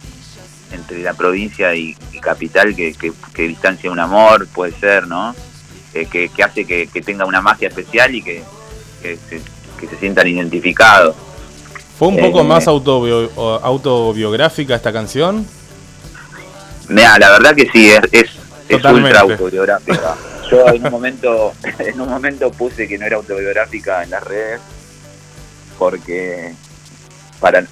entre 0.73 1.03
la 1.03 1.13
provincia 1.13 1.75
y, 1.75 1.95
capital, 2.19 2.75
que, 2.75 2.95
que, 2.95 3.43
distancia 3.43 3.91
un 3.91 4.01
amor, 4.01 4.47
puede 4.49 4.73
ser, 4.73 5.07
¿no? 5.07 5.37
Eh, 5.93 6.07
que, 6.07 6.31
hace 6.43 6.65
que, 6.65 6.87
tenga 7.05 7.27
una 7.27 7.43
magia 7.43 7.69
especial 7.69 8.15
y 8.15 8.23
que, 8.23 8.43
se, 9.03 9.43
sientan 9.99 10.27
identificados. 10.27 11.14
¿Fue 11.99 12.09
un 12.09 12.18
poco 12.18 12.45
más 12.45 12.66
autobiográfica 12.66 14.75
esta 14.75 14.92
canción? 14.92 15.47
Mira, 16.88 17.18
la 17.18 17.31
verdad 17.31 17.55
que 17.55 17.71
sí, 17.71 17.90
es, 17.90 18.03
es 18.68 18.85
ultra 18.85 19.21
autobiográfica. 19.21 20.16
Yo 20.51 20.66
en 20.68 20.85
un 20.85 20.90
momento, 20.90 21.55
en 21.79 22.01
un 22.01 22.09
momento 22.09 22.51
puse 22.51 22.88
que 22.88 22.99
no 22.99 23.07
era 23.07 23.16
autobiográfica 23.16 24.03
en 24.03 24.11
las 24.11 24.25
redes 24.25 24.61
porque 25.79 26.55
para 27.40 27.64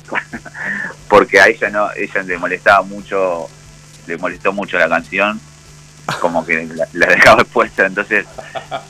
porque 1.08 1.40
a 1.40 1.46
ella 1.46 1.70
no, 1.70 1.90
ella 1.92 2.22
le 2.22 2.38
molestaba 2.38 2.82
mucho, 2.82 3.48
le 4.06 4.16
molestó 4.16 4.52
mucho 4.52 4.78
la 4.78 4.88
canción, 4.88 5.40
como 6.20 6.44
que 6.44 6.68
la, 6.92 7.06
dejaba 7.06 7.42
expuesta, 7.42 7.86
entonces 7.86 8.26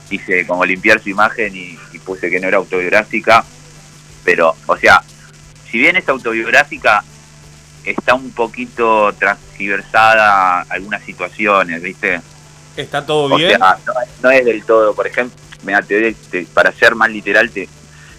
hice 0.09 0.45
como 0.47 0.65
limpiar 0.65 1.01
su 1.01 1.09
imagen 1.09 1.55
y, 1.55 1.77
puse 2.01 2.29
que 2.29 2.39
no 2.39 2.47
era 2.47 2.57
autobiográfica, 2.57 3.45
pero, 4.23 4.55
o 4.67 4.77
sea, 4.77 5.01
si 5.69 5.79
bien 5.79 5.95
es 5.95 6.07
autobiográfica, 6.09 7.03
está 7.83 8.13
un 8.13 8.31
poquito 8.31 9.13
transgiversada 9.13 10.61
algunas 10.69 11.03
situaciones, 11.03 11.81
¿viste? 11.81 12.21
¿Está 12.75 13.05
todo 13.05 13.35
bien? 13.35 13.59
no, 14.21 14.29
es 14.29 14.45
del 14.45 14.63
todo, 14.63 14.93
por 14.93 15.07
ejemplo, 15.07 15.37
mira, 15.63 15.81
te, 15.81 16.15
para 16.53 16.71
ser 16.71 16.95
más 16.95 17.09
literal, 17.09 17.49
te, 17.49 17.67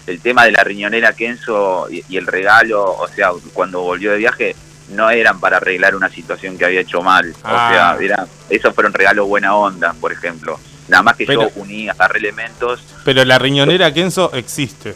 el 0.07 0.21
tema 0.21 0.45
de 0.45 0.53
la 0.53 0.65
riñonera 0.65 1.13
Kenzo 1.13 1.89
y, 1.91 2.17
el 2.17 2.27
regalo, 2.27 2.85
o 2.85 3.09
sea, 3.09 3.31
cuando 3.53 3.81
volvió 3.83 4.13
de 4.13 4.19
viaje, 4.19 4.57
no 4.91 5.11
eran 5.11 5.41
para 5.41 5.59
arreglar 5.59 5.95
una 5.95 6.09
situación 6.09 6.59
que 6.59 6.65
había 6.65 6.81
hecho 6.81 7.03
mal. 7.03 7.35
O 7.45 7.49
sea, 7.49 7.93
ah. 7.93 8.27
esos 8.51 8.75
fueron 8.75 8.93
regalos 8.93 9.27
buena 9.27 9.55
onda, 9.55 9.95
por 9.95 10.13
ejemplo. 10.13 10.59
Nada 10.93 11.05
más 11.05 11.17
que 11.17 11.25
yo 11.25 11.51
uní, 11.57 11.89
agarré 11.89 12.19
elementos. 12.19 12.85
Pero 13.03 13.25
la 13.25 13.39
riñonera 13.39 13.95
Kenzo 13.95 14.31
existe. 14.35 14.95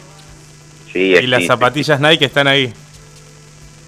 Sí, 0.92 1.14
Y 1.14 1.26
las 1.26 1.46
zapatillas 1.46 1.98
Nike 1.98 2.26
están 2.26 2.46
ahí. 2.46 2.70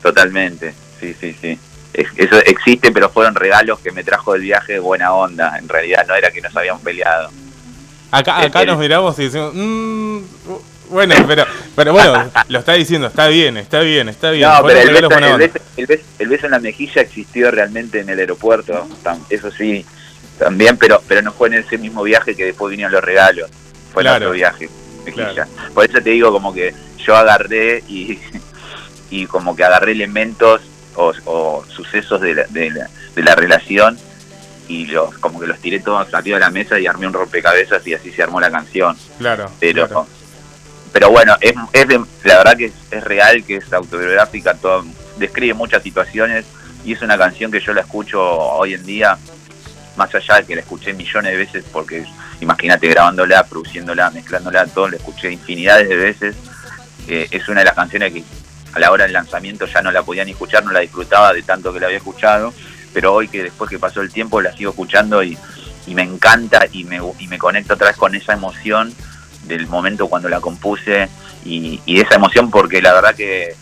Totalmente, 0.03 0.73
sí, 0.99 1.14
sí, 1.21 1.37
sí. 1.38 1.59
eso 1.92 2.38
existe, 2.47 2.92
pero 2.92 3.11
fueron 3.11 3.35
regalos 3.35 3.81
que 3.81 3.92
me 3.92 4.05
trajo 4.05 4.33
del 4.33 4.40
viaje 4.40 4.73
de 4.75 4.79
buena 4.79 5.12
onda. 5.12 5.59
En 5.59 5.68
realidad 5.68 6.07
no 6.09 6.14
era 6.14 6.31
que 6.31 6.40
nos 6.40 6.57
habíamos 6.57 6.81
peleado. 6.81 7.31
Acá, 8.11 8.40
acá 8.40 8.64
nos 8.64 8.79
miramos 8.79 9.18
y 9.18 9.25
decimos, 9.25 9.53
mmm, 9.55 10.21
bueno, 10.88 11.14
pero, 11.27 11.44
pero 11.77 11.92
bueno, 11.92 12.31
lo 12.49 12.59
está 12.61 12.73
diciendo, 12.73 13.09
está 13.09 13.29
bien, 13.29 13.59
está 13.59 13.81
bien, 13.81 14.09
está 14.09 14.31
bien. 14.31 14.49
No, 14.49 14.62
pero 14.64 14.81
el 14.81 15.87
beso, 16.27 16.47
en 16.47 16.53
la 16.53 16.59
mejilla 16.59 17.03
existió 17.03 17.51
realmente 17.51 18.01
en 18.01 18.09
el 18.09 18.18
aeropuerto, 18.18 18.88
eso 19.29 19.51
sí, 19.51 19.85
también, 20.38 20.77
pero 20.77 21.03
pero 21.07 21.22
no 21.22 21.33
fue 21.33 21.48
en 21.48 21.55
ese 21.55 21.79
mismo 21.79 22.03
viaje 22.03 22.35
que 22.35 22.46
después 22.46 22.70
vinieron 22.70 22.92
los 22.92 23.05
regalos, 23.05 23.51
fue 23.92 24.03
en 24.03 24.09
otro 24.09 24.33
viaje, 24.33 24.68
mejilla. 25.05 25.46
Por 25.74 25.85
eso 25.85 26.01
te 26.01 26.11
digo 26.11 26.33
como 26.33 26.53
que 26.55 26.74
yo 26.98 27.16
agarré 27.16 27.83
y, 27.88 28.18
y 29.11 29.27
como 29.27 29.57
que 29.57 29.64
agarré 29.64 29.92
elementos 29.92 30.62
o, 30.94 31.64
sucesos 31.68 32.20
de 32.20 32.35
la, 32.35 32.44
de, 32.48 32.70
la, 32.70 32.90
de 33.14 33.22
la 33.22 33.37
relación 33.37 33.96
y 34.66 34.87
los 34.87 35.16
como 35.18 35.38
que 35.38 35.46
los 35.46 35.59
tiré 35.61 35.81
todos 35.81 36.12
arriba 36.12 36.38
de 36.38 36.44
la 36.44 36.51
mesa 36.51 36.79
y 36.79 36.87
armé 36.87 37.07
un 37.07 37.12
rompecabezas 37.12 37.87
y 37.87 37.94
así 37.94 38.11
se 38.11 38.22
armó 38.22 38.40
la 38.40 38.51
canción. 38.51 38.96
Claro. 39.18 39.51
Pero 39.61 40.07
pero 40.92 41.11
bueno, 41.11 41.37
es, 41.40 41.55
es 41.72 41.88
la 42.24 42.38
verdad 42.38 42.57
que 42.57 42.72
es, 42.90 43.05
real, 43.05 43.44
que 43.44 43.57
es 43.57 43.72
autobiográfica, 43.72 44.55
todo, 44.55 44.85
describe 45.18 45.55
muchas 45.55 45.83
situaciones 45.83 46.44
y 46.85 46.92
es 46.92 47.03
una 47.03 47.18
canción 47.18 47.51
que 47.51 47.61
yo 47.61 47.74
la 47.74 47.83
escucho 47.83 48.20
hoy 48.22 48.74
en 48.74 48.85
día, 48.85 49.18
más 49.98 50.14
allá 50.14 50.37
de 50.37 50.44
que 50.44 50.54
la 50.54 50.62
escuché 50.62 50.94
millones 50.94 51.32
de 51.32 51.37
veces, 51.37 51.64
porque 51.70 52.06
imagínate 52.40 52.88
grabándola, 52.88 53.44
produciéndola, 53.44 54.11
mezclándola, 54.11 54.66
todo, 54.66 54.88
la 54.88 54.96
escuché 54.96 55.30
infinidades 55.30 55.88
de 55.88 55.96
veces. 55.96 56.37
es 57.06 57.48
una 57.48 57.61
de 57.61 57.66
las 57.66 57.74
canciones 57.74 58.12
que 58.12 58.24
a 58.72 58.78
la 58.78 58.90
hora 58.90 59.04
del 59.04 59.12
lanzamiento 59.12 59.66
ya 59.66 59.82
no 59.82 59.90
la 59.90 60.02
podía 60.02 60.24
ni 60.24 60.32
escuchar, 60.32 60.64
no 60.64 60.72
la 60.72 60.80
disfrutaba 60.80 61.32
de 61.32 61.42
tanto 61.42 61.72
que 61.72 61.80
la 61.80 61.87
había 61.87 61.98
escuchado, 61.98 62.54
pero 62.92 63.14
hoy 63.14 63.28
que 63.28 63.42
después 63.42 63.68
que 63.68 63.78
pasó 63.78 64.00
el 64.00 64.12
tiempo 64.12 64.40
la 64.40 64.52
sigo 64.52 64.70
escuchando 64.70 65.22
y, 65.22 65.37
y 65.87 65.94
me 65.94 66.02
encanta 66.02 66.66
y 66.70 66.84
me, 66.84 67.00
y 67.18 67.28
me 67.28 67.38
conecto 67.38 67.74
otra 67.74 67.88
vez 67.88 67.96
con 67.96 68.14
esa 68.14 68.34
emoción 68.34 68.94
del 69.44 69.66
momento 69.66 70.08
cuando 70.08 70.28
la 70.28 70.40
compuse 70.40 71.08
y, 71.44 71.80
esa 71.87 72.16
emoción 72.16 72.50
porque 72.50 72.82
la 72.82 72.92
verdad 72.92 73.14
que 73.14 73.54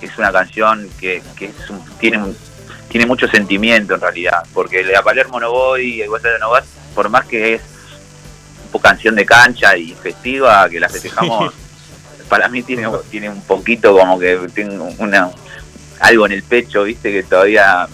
es 0.00 0.18
una 0.18 0.30
canción 0.30 0.88
que, 0.98 1.22
tiene 1.98 2.18
tiene 2.90 3.06
mucho 3.06 3.26
sentimiento 3.28 3.94
en 3.94 4.00
realidad, 4.00 4.42
porque 4.52 4.82
la 4.84 5.02
Palermo 5.02 5.40
no 5.40 5.50
voy 5.50 5.94
y 5.94 6.02
el 6.02 6.10
de 6.10 6.38
no 6.38 6.50
vas, 6.50 6.64
por 6.94 7.08
más 7.08 7.24
que 7.24 7.54
es 7.54 7.62
un 8.72 8.80
canción 8.80 9.14
de 9.14 9.24
cancha 9.24 9.76
y 9.76 9.92
festiva, 9.94 10.68
que 10.68 10.80
la 10.80 10.88
festejamos, 10.88 11.54
para 12.28 12.48
mí 12.48 12.62
tiene, 12.62 12.88
tiene 13.10 13.28
un 13.30 13.42
poquito 13.42 13.96
como 13.96 14.18
que 14.18 14.38
tengo 14.52 14.88
una 14.98 15.30
algo 16.00 16.26
en 16.26 16.32
el 16.32 16.42
pecho, 16.42 16.84
viste, 16.84 17.12
que 17.12 17.22
todavía 17.22 17.86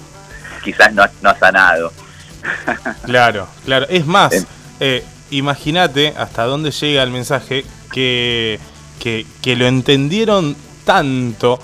quizás 0.65 0.93
no, 0.93 1.05
no 1.23 1.31
ha 1.31 1.39
sanado. 1.39 1.93
Claro, 3.05 3.49
claro. 3.65 3.87
Es 3.89 4.07
más, 4.07 4.47
eh, 4.79 5.05
imagínate 5.31 6.15
hasta 6.17 6.45
dónde 6.45 6.71
llega 6.71 7.03
el 7.03 7.11
mensaje 7.11 7.65
que, 7.93 8.61
que, 9.01 9.57
lo 9.57 9.67
entendieron 9.67 10.57
tanto 10.85 11.59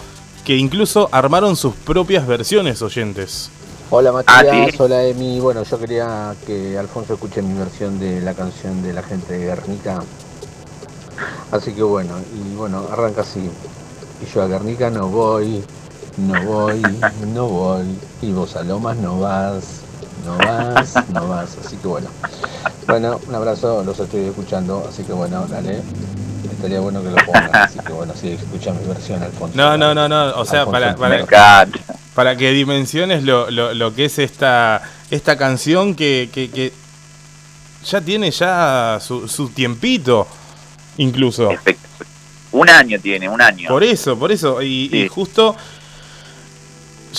que 0.44 0.56
incluso 0.56 1.08
armaron 1.12 1.56
sus 1.56 1.74
propias 1.74 2.26
versiones 2.26 2.82
oyentes. 2.82 3.50
Hola 3.90 4.10
Matías, 4.10 4.80
hola 4.80 5.04
Emi. 5.04 5.38
Bueno, 5.38 5.62
yo 5.64 5.78
quería 5.78 6.34
que 6.46 6.78
Alfonso 6.78 7.14
escuche 7.14 7.42
mi 7.42 7.58
versión 7.58 8.00
de 8.00 8.20
la 8.20 8.34
canción 8.34 8.82
de 8.82 8.92
la 8.92 9.02
gente 9.02 9.34
de 9.34 9.46
Guernica. 9.46 10.02
Así 11.50 11.72
que 11.72 11.82
bueno, 11.82 12.14
y 12.34 12.54
bueno, 12.56 12.86
arranca 12.90 13.20
así. 13.20 13.50
Y 14.20 14.34
yo 14.34 14.42
a 14.42 14.46
Guernica 14.46 14.90
no 14.90 15.08
voy, 15.08 15.62
no 16.16 16.42
voy, 16.44 16.82
no 17.34 17.46
voy. 17.46 17.98
Y 18.22 18.32
vos 18.32 18.56
a 18.56 18.62
Lomas 18.62 18.96
no 18.96 19.20
vas, 19.20 19.82
no 20.24 20.38
vas, 20.38 20.94
no 21.12 21.28
vas. 21.28 21.58
Así 21.64 21.76
que 21.76 21.86
bueno. 21.86 22.08
Bueno, 22.86 23.20
un 23.28 23.34
abrazo, 23.34 23.84
los 23.84 24.00
estoy 24.00 24.22
escuchando, 24.22 24.84
así 24.88 25.04
que 25.04 25.12
bueno, 25.12 25.46
dale. 25.48 25.82
Estaría 26.62 26.78
bueno 26.78 27.02
que 27.02 27.10
lo 27.10 27.16
pongan, 27.26 27.50
así 27.56 27.80
que 27.80 27.92
bueno, 27.92 28.14
sí, 28.14 28.28
escucha 28.28 28.72
mi 28.72 28.86
versión, 28.86 29.20
Alfonso. 29.20 29.56
No, 29.56 29.76
no, 29.76 29.92
no, 29.96 30.08
no, 30.08 30.36
o 30.36 30.44
sea, 30.44 30.64
para, 30.64 30.94
para, 30.94 31.66
para, 32.14 32.36
que 32.36 32.52
dimensiones 32.52 33.24
lo, 33.24 33.50
lo, 33.50 33.74
lo, 33.74 33.92
que 33.92 34.04
es 34.04 34.20
esta, 34.20 34.80
esta 35.10 35.36
canción 35.36 35.96
que, 35.96 36.30
que, 36.32 36.52
que 36.52 36.72
ya 37.84 38.00
tiene 38.00 38.30
ya 38.30 38.98
su, 39.00 39.26
su 39.26 39.48
tiempito, 39.48 40.28
incluso. 40.98 41.50
Un 42.52 42.70
año 42.70 43.00
tiene, 43.00 43.28
un 43.28 43.42
año. 43.42 43.68
Por 43.68 43.82
eso, 43.82 44.16
por 44.16 44.30
eso, 44.30 44.62
y, 44.62 44.88
y 44.92 45.08
justo 45.08 45.56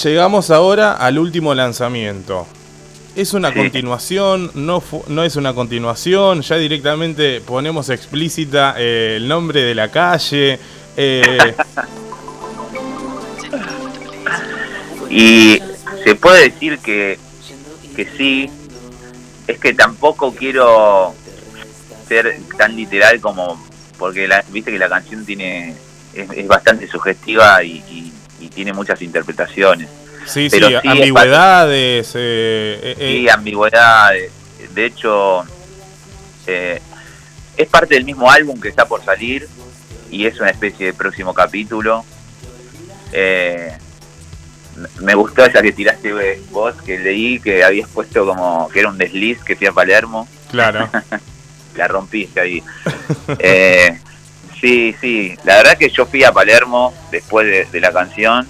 llegamos 0.05 0.51
ahora 0.51 0.93
al 0.93 1.19
último 1.19 1.53
lanzamiento. 1.53 2.47
¿Es 3.15 3.33
una 3.33 3.53
continuación? 3.53 4.49
No, 4.55 4.81
¿No 5.07 5.23
es 5.23 5.35
una 5.35 5.53
continuación? 5.53 6.41
Ya 6.41 6.57
directamente 6.57 7.41
ponemos 7.41 7.89
explícita 7.89 8.73
eh, 8.77 9.17
el 9.17 9.27
nombre 9.27 9.61
de 9.61 9.75
la 9.75 9.91
calle. 9.91 10.59
Eh. 10.97 11.55
y 15.11 15.59
se 16.03 16.15
puede 16.15 16.49
decir 16.49 16.79
que, 16.79 17.19
que 17.95 18.05
sí. 18.17 18.49
Es 19.45 19.59
que 19.59 19.73
tampoco 19.73 20.33
quiero 20.33 21.13
ser 22.07 22.39
tan 22.57 22.75
literal 22.75 23.19
como... 23.21 23.63
Porque 23.99 24.27
la, 24.27 24.43
viste 24.49 24.71
que 24.71 24.79
la 24.79 24.89
canción 24.89 25.23
tiene 25.23 25.75
es, 26.13 26.47
bastante 26.47 26.87
sugestiva 26.87 27.63
y 27.63 28.11
tiene 28.55 28.73
muchas 28.73 29.01
interpretaciones. 29.03 29.87
Sí, 30.25 30.49
sí, 30.49 30.59
ambigüedades. 30.85 32.11
Eh, 32.15 32.79
eh, 32.83 32.95
eh, 32.99 33.17
sí, 33.19 33.29
ambigüedades. 33.29 34.31
De 34.73 34.85
hecho, 34.85 35.43
es 36.45 37.67
parte 37.69 37.95
del 37.95 38.05
mismo 38.05 38.29
álbum 38.29 38.59
que 38.59 38.69
está 38.69 38.85
por 38.85 39.03
salir 39.03 39.47
y 40.09 40.25
es 40.25 40.39
una 40.39 40.49
especie 40.49 40.87
de 40.87 40.93
próximo 40.93 41.33
capítulo. 41.33 42.05
me 44.99 45.15
gustó 45.15 45.45
esa 45.45 45.61
que 45.61 45.71
tiraste 45.71 46.41
vos, 46.49 46.75
que 46.81 46.97
leí 46.99 47.39
que 47.39 47.63
habías 47.63 47.89
puesto 47.89 48.25
como 48.25 48.67
que 48.69 48.79
era 48.79 48.89
un 48.89 48.97
desliz 48.97 49.43
que 49.43 49.55
fui 49.55 49.67
a 49.67 49.71
Palermo. 49.71 50.27
Claro. 50.49 50.89
la 51.75 51.87
rompiste 51.87 52.39
ahí. 52.39 52.63
sí, 54.61 54.95
sí. 54.99 55.37
La 55.43 55.57
verdad 55.57 55.77
que 55.77 55.89
yo 55.89 56.05
fui 56.05 56.23
a 56.23 56.31
Palermo 56.31 56.93
después 57.11 57.71
de 57.71 57.81
la 57.81 57.91
canción 57.91 58.47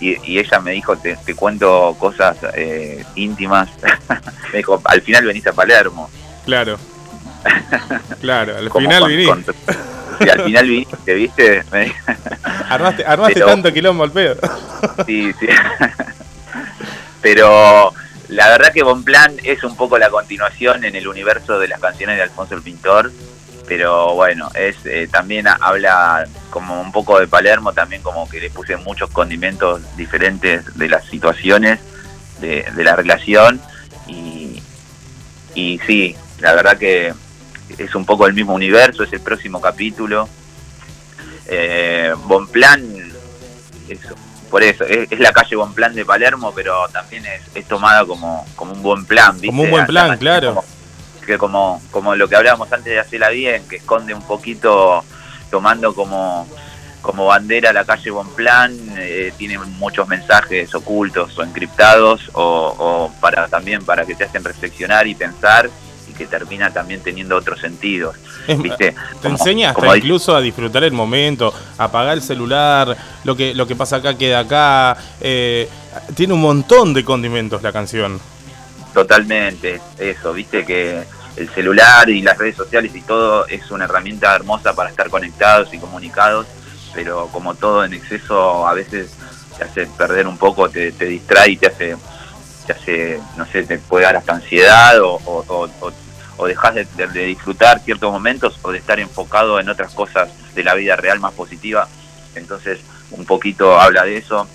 y, 0.00 0.38
ella 0.38 0.60
me 0.60 0.72
dijo, 0.72 0.96
te, 0.96 1.16
cuento 1.34 1.96
cosas 1.98 2.36
eh, 2.54 3.04
íntimas. 3.14 3.68
me 4.52 4.58
dijo, 4.58 4.80
al 4.84 5.02
final 5.02 5.24
venís 5.24 5.46
a 5.46 5.52
Palermo. 5.52 6.10
Claro. 6.44 6.78
Claro, 8.20 8.56
al 8.56 8.70
final 8.70 9.06
viniste. 9.06 9.52
y 10.20 10.28
al 10.28 10.42
final 10.42 10.66
viniste, 10.68 11.14
¿viste? 11.14 11.64
armaste 12.42 13.04
armaste 13.04 13.40
tanto 13.40 13.72
quilombo 13.72 14.02
al 14.02 14.10
pedo. 14.10 14.36
sí, 15.06 15.32
sí. 15.38 15.46
Pero 17.22 17.92
la 18.28 18.48
verdad 18.48 18.72
que 18.72 18.82
Bonplan 18.82 19.36
es 19.44 19.62
un 19.64 19.76
poco 19.76 19.98
la 19.98 20.10
continuación 20.10 20.84
en 20.84 20.96
el 20.96 21.08
universo 21.08 21.58
de 21.58 21.68
las 21.68 21.80
canciones 21.80 22.16
de 22.16 22.22
Alfonso 22.22 22.54
el 22.54 22.62
Pintor 22.62 23.10
pero 23.68 24.14
bueno, 24.14 24.50
es 24.54 24.76
eh, 24.86 25.08
también 25.12 25.46
habla 25.46 26.26
como 26.48 26.80
un 26.80 26.90
poco 26.90 27.20
de 27.20 27.28
Palermo, 27.28 27.74
también 27.74 28.00
como 28.00 28.26
que 28.28 28.40
le 28.40 28.48
puse 28.48 28.78
muchos 28.78 29.10
condimentos 29.10 29.82
diferentes 29.94 30.74
de 30.76 30.88
las 30.88 31.04
situaciones 31.04 31.78
de, 32.40 32.64
la 32.76 32.96
relación 32.96 33.60
y, 34.06 34.62
y 35.54 35.78
sí, 35.86 36.16
la 36.40 36.54
verdad 36.54 36.78
que 36.78 37.12
es 37.76 37.94
un 37.94 38.06
poco 38.06 38.26
el 38.26 38.32
mismo 38.32 38.54
universo, 38.54 39.02
es 39.02 39.12
el 39.12 39.20
próximo 39.20 39.60
capítulo. 39.60 40.28
Eh, 41.46 42.14
Bonplan, 42.24 43.12
eso, 43.88 44.14
por 44.50 44.62
eso, 44.62 44.84
es, 44.84 45.18
la 45.18 45.32
calle 45.32 45.56
Bonplan 45.56 45.94
de 45.94 46.06
Palermo, 46.06 46.52
pero 46.54 46.88
también 46.88 47.24
es, 47.54 47.66
tomada 47.66 48.06
como, 48.06 48.46
como 48.56 48.72
un 48.72 48.82
buen 48.82 49.04
plan. 49.04 49.38
Como 49.44 49.64
un 49.64 49.70
buen 49.70 49.86
plan, 49.86 50.16
claro 50.16 50.64
que 51.28 51.36
como, 51.36 51.82
como 51.90 52.16
lo 52.16 52.26
que 52.26 52.36
hablábamos 52.36 52.72
antes 52.72 52.90
de 52.90 52.98
hacerla 52.98 53.28
bien, 53.28 53.62
que 53.68 53.76
esconde 53.76 54.14
un 54.14 54.22
poquito 54.22 55.04
tomando 55.50 55.94
como, 55.94 56.48
como 57.02 57.26
bandera 57.26 57.70
la 57.74 57.84
calle 57.84 58.10
Bonplan, 58.10 58.74
eh, 58.96 59.34
tiene 59.36 59.58
muchos 59.58 60.08
mensajes 60.08 60.74
ocultos 60.74 61.38
o 61.38 61.42
encriptados 61.42 62.30
o, 62.32 63.12
para 63.20 63.46
también 63.46 63.84
para 63.84 64.06
que 64.06 64.14
te 64.14 64.24
hacen 64.24 64.42
reflexionar 64.42 65.06
y 65.06 65.14
pensar 65.14 65.68
y 66.08 66.14
que 66.14 66.26
termina 66.26 66.72
también 66.72 67.02
teniendo 67.02 67.36
otros 67.36 67.60
sentidos. 67.60 68.16
¿viste? 68.46 68.94
Te 69.20 69.28
enseña 69.28 69.70
hasta 69.70 69.98
incluso 69.98 70.34
a 70.34 70.40
disfrutar 70.40 70.82
el 70.84 70.92
momento, 70.92 71.52
apagar 71.76 72.14
el 72.14 72.22
celular, 72.22 72.96
lo 73.24 73.36
que, 73.36 73.54
lo 73.54 73.66
que 73.66 73.76
pasa 73.76 73.96
acá 73.96 74.16
queda 74.16 74.38
acá. 74.38 74.96
Eh, 75.20 75.68
tiene 76.14 76.32
un 76.32 76.40
montón 76.40 76.94
de 76.94 77.04
condimentos 77.04 77.62
la 77.62 77.70
canción. 77.70 78.18
Totalmente, 78.94 79.80
eso, 79.98 80.32
viste 80.32 80.64
que 80.64 81.04
el 81.38 81.48
celular 81.50 82.10
y 82.10 82.20
las 82.20 82.36
redes 82.36 82.56
sociales 82.56 82.94
y 82.94 83.00
todo 83.00 83.46
es 83.46 83.70
una 83.70 83.84
herramienta 83.84 84.34
hermosa 84.34 84.74
para 84.74 84.90
estar 84.90 85.08
conectados 85.08 85.72
y 85.72 85.78
comunicados, 85.78 86.46
pero 86.94 87.28
como 87.28 87.54
todo 87.54 87.84
en 87.84 87.92
exceso 87.92 88.66
a 88.66 88.74
veces 88.74 89.10
te 89.56 89.64
hace 89.64 89.86
perder 89.86 90.26
un 90.26 90.36
poco, 90.36 90.68
te, 90.68 90.90
distrae 90.90 91.52
y 91.52 91.56
te 91.56 91.68
hace, 91.68 91.96
te 92.66 92.72
hace, 92.72 93.20
no 93.36 93.46
sé, 93.46 93.62
te 93.62 93.78
puede 93.78 94.04
dar 94.04 94.16
hasta 94.16 94.34
ansiedad 94.34 95.00
o, 95.00 95.20
o, 96.36 96.46
dejas 96.46 96.74
de, 96.74 97.24
disfrutar 97.26 97.80
ciertos 97.80 98.10
momentos 98.12 98.58
o 98.62 98.72
de 98.72 98.78
estar 98.78 98.98
enfocado 98.98 99.60
en 99.60 99.68
otras 99.68 99.92
cosas 99.92 100.28
de 100.54 100.64
la 100.64 100.74
vida 100.74 100.96
real 100.96 101.18
más 101.20 101.34
positiva. 101.34 101.88
Entonces, 102.36 102.80
un 103.10 103.24
poquito 103.26 103.80
habla 103.80 104.04
de 104.04 104.16
eso, 104.16 104.48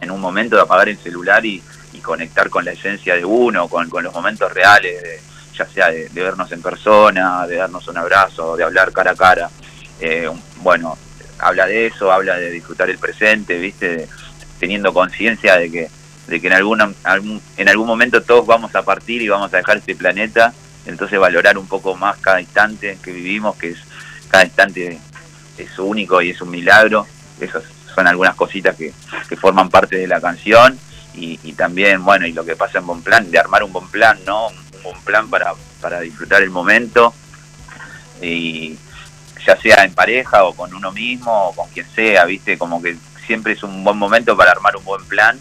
en 0.00 0.10
un 0.10 0.20
momento 0.20 0.56
de 0.56 0.62
apagar 0.62 0.88
el 0.88 0.98
celular 0.98 1.44
y, 1.44 1.62
conectar 2.02 2.50
con 2.50 2.66
la 2.66 2.72
esencia 2.72 3.14
de 3.14 3.24
uno, 3.24 3.66
con, 3.66 3.88
con 3.88 4.04
los 4.04 4.12
momentos 4.12 4.52
reales 4.52 5.02
de 5.02 5.20
ya 5.56 5.66
sea 5.66 5.88
de, 5.88 6.08
vernos 6.12 6.50
en 6.52 6.62
persona, 6.62 7.46
de 7.46 7.56
darnos 7.56 7.86
un 7.88 7.96
abrazo, 7.96 8.56
de 8.56 8.64
hablar 8.64 8.92
cara 8.92 9.12
a 9.12 9.16
cara. 9.16 9.50
Eh, 10.00 10.30
bueno, 10.56 10.98
habla 11.38 11.66
de 11.66 11.86
eso, 11.86 12.12
habla 12.12 12.36
de 12.36 12.50
disfrutar 12.50 12.90
el 12.90 12.98
presente, 12.98 13.58
¿viste? 13.58 14.08
Teniendo 14.58 14.92
conciencia 14.92 15.56
de 15.56 15.70
que, 15.70 15.90
de 16.26 16.40
que 16.40 16.46
en, 16.46 16.52
algún, 16.52 16.94
en 17.56 17.68
algún 17.68 17.86
momento 17.86 18.22
todos 18.22 18.46
vamos 18.46 18.74
a 18.74 18.82
partir 18.82 19.22
y 19.22 19.28
vamos 19.28 19.52
a 19.52 19.58
dejar 19.58 19.78
este 19.78 19.94
planeta, 19.94 20.52
entonces 20.86 21.18
valorar 21.18 21.56
un 21.58 21.66
poco 21.66 21.94
más 21.96 22.16
cada 22.18 22.40
instante 22.40 22.98
que 23.02 23.12
vivimos, 23.12 23.56
que 23.56 23.70
es 23.70 23.78
cada 24.28 24.44
instante 24.44 24.98
es 25.58 25.78
único 25.78 26.20
y 26.20 26.30
es 26.30 26.40
un 26.40 26.50
milagro. 26.50 27.06
Esas 27.40 27.62
son 27.94 28.06
algunas 28.06 28.34
cositas 28.34 28.76
que, 28.76 28.92
forman 29.36 29.68
parte 29.68 29.96
de 29.96 30.06
la 30.06 30.20
canción. 30.20 30.78
Y, 31.14 31.38
y, 31.44 31.52
también, 31.52 32.04
bueno, 32.04 32.26
y 32.26 32.32
lo 32.32 32.44
que 32.44 32.56
pasa 32.56 32.78
en 32.78 32.86
Bon 32.86 33.00
Plan, 33.00 33.30
de 33.30 33.38
armar 33.38 33.62
un 33.62 33.72
buen 33.72 33.86
plan, 33.88 34.18
¿no? 34.26 34.48
Plan 35.04 35.28
para, 35.28 35.54
para 35.80 36.00
disfrutar 36.00 36.42
el 36.42 36.50
momento 36.50 37.14
y 38.22 38.76
ya 39.46 39.56
sea 39.60 39.84
en 39.84 39.94
pareja 39.94 40.44
o 40.44 40.54
con 40.54 40.72
uno 40.74 40.92
mismo 40.92 41.48
o 41.48 41.54
con 41.54 41.68
quien 41.70 41.86
sea, 41.94 42.24
viste, 42.24 42.56
como 42.58 42.82
que 42.82 42.96
siempre 43.26 43.52
es 43.52 43.62
un 43.62 43.84
buen 43.84 43.96
momento 43.96 44.36
para 44.36 44.52
armar 44.52 44.76
un 44.76 44.84
buen 44.84 45.04
plan 45.06 45.38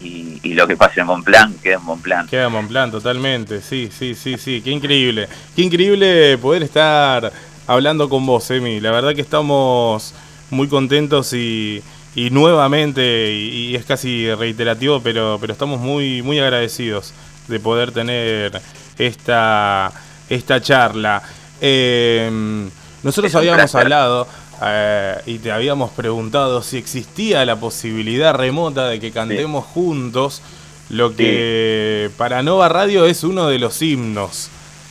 y, 0.00 0.52
lo 0.54 0.68
que 0.68 0.76
pase 0.76 1.00
en 1.00 1.06
buen 1.06 1.22
plan 1.24 1.54
queda 1.62 1.76
en 1.76 1.86
buen 1.86 2.00
plan. 2.00 2.26
Queda 2.28 2.46
en 2.46 2.52
buen 2.52 2.68
plan, 2.68 2.90
totalmente, 2.90 3.60
sí, 3.60 3.90
sí, 3.96 4.14
sí, 4.14 4.36
sí, 4.38 4.60
qué 4.62 4.70
increíble, 4.70 5.28
qué 5.56 5.62
increíble 5.62 6.38
poder 6.38 6.62
estar 6.62 7.32
hablando 7.66 8.08
con 8.08 8.24
vos, 8.24 8.50
Emi, 8.50 8.80
la 8.80 8.90
verdad 8.90 9.14
que 9.14 9.22
estamos 9.22 10.14
muy 10.50 10.68
contentos 10.68 11.32
y, 11.32 11.82
y 12.14 12.30
nuevamente, 12.30 13.32
y, 13.32 13.70
y, 13.70 13.76
es 13.76 13.84
casi 13.84 14.32
reiterativo, 14.34 15.00
pero, 15.00 15.38
pero 15.40 15.52
estamos 15.52 15.80
muy, 15.80 16.22
muy 16.22 16.38
agradecidos 16.38 17.14
de 17.48 17.60
poder 17.60 17.92
tener 17.92 18.60
esta, 18.98 19.92
esta 20.28 20.60
charla. 20.60 21.22
Em, 21.60 22.70
nosotros 23.02 23.34
habíamos 23.34 23.74
hablado 23.74 24.26
eh, 24.62 25.20
y 25.26 25.38
te 25.38 25.52
habíamos 25.52 25.90
preguntado 25.90 26.62
si 26.62 26.76
existía 26.76 27.44
la 27.44 27.56
posibilidad 27.56 28.34
remota 28.34 28.88
de 28.88 29.00
que 29.00 29.10
cantemos 29.10 29.64
juntos 29.64 30.42
lo 30.90 31.16
que 31.16 32.10
para 32.16 32.42
Nova 32.42 32.68
Radio 32.68 33.06
es 33.06 33.24
uno 33.24 33.48
de 33.48 33.58
los 33.58 33.80
himnos 33.82 34.50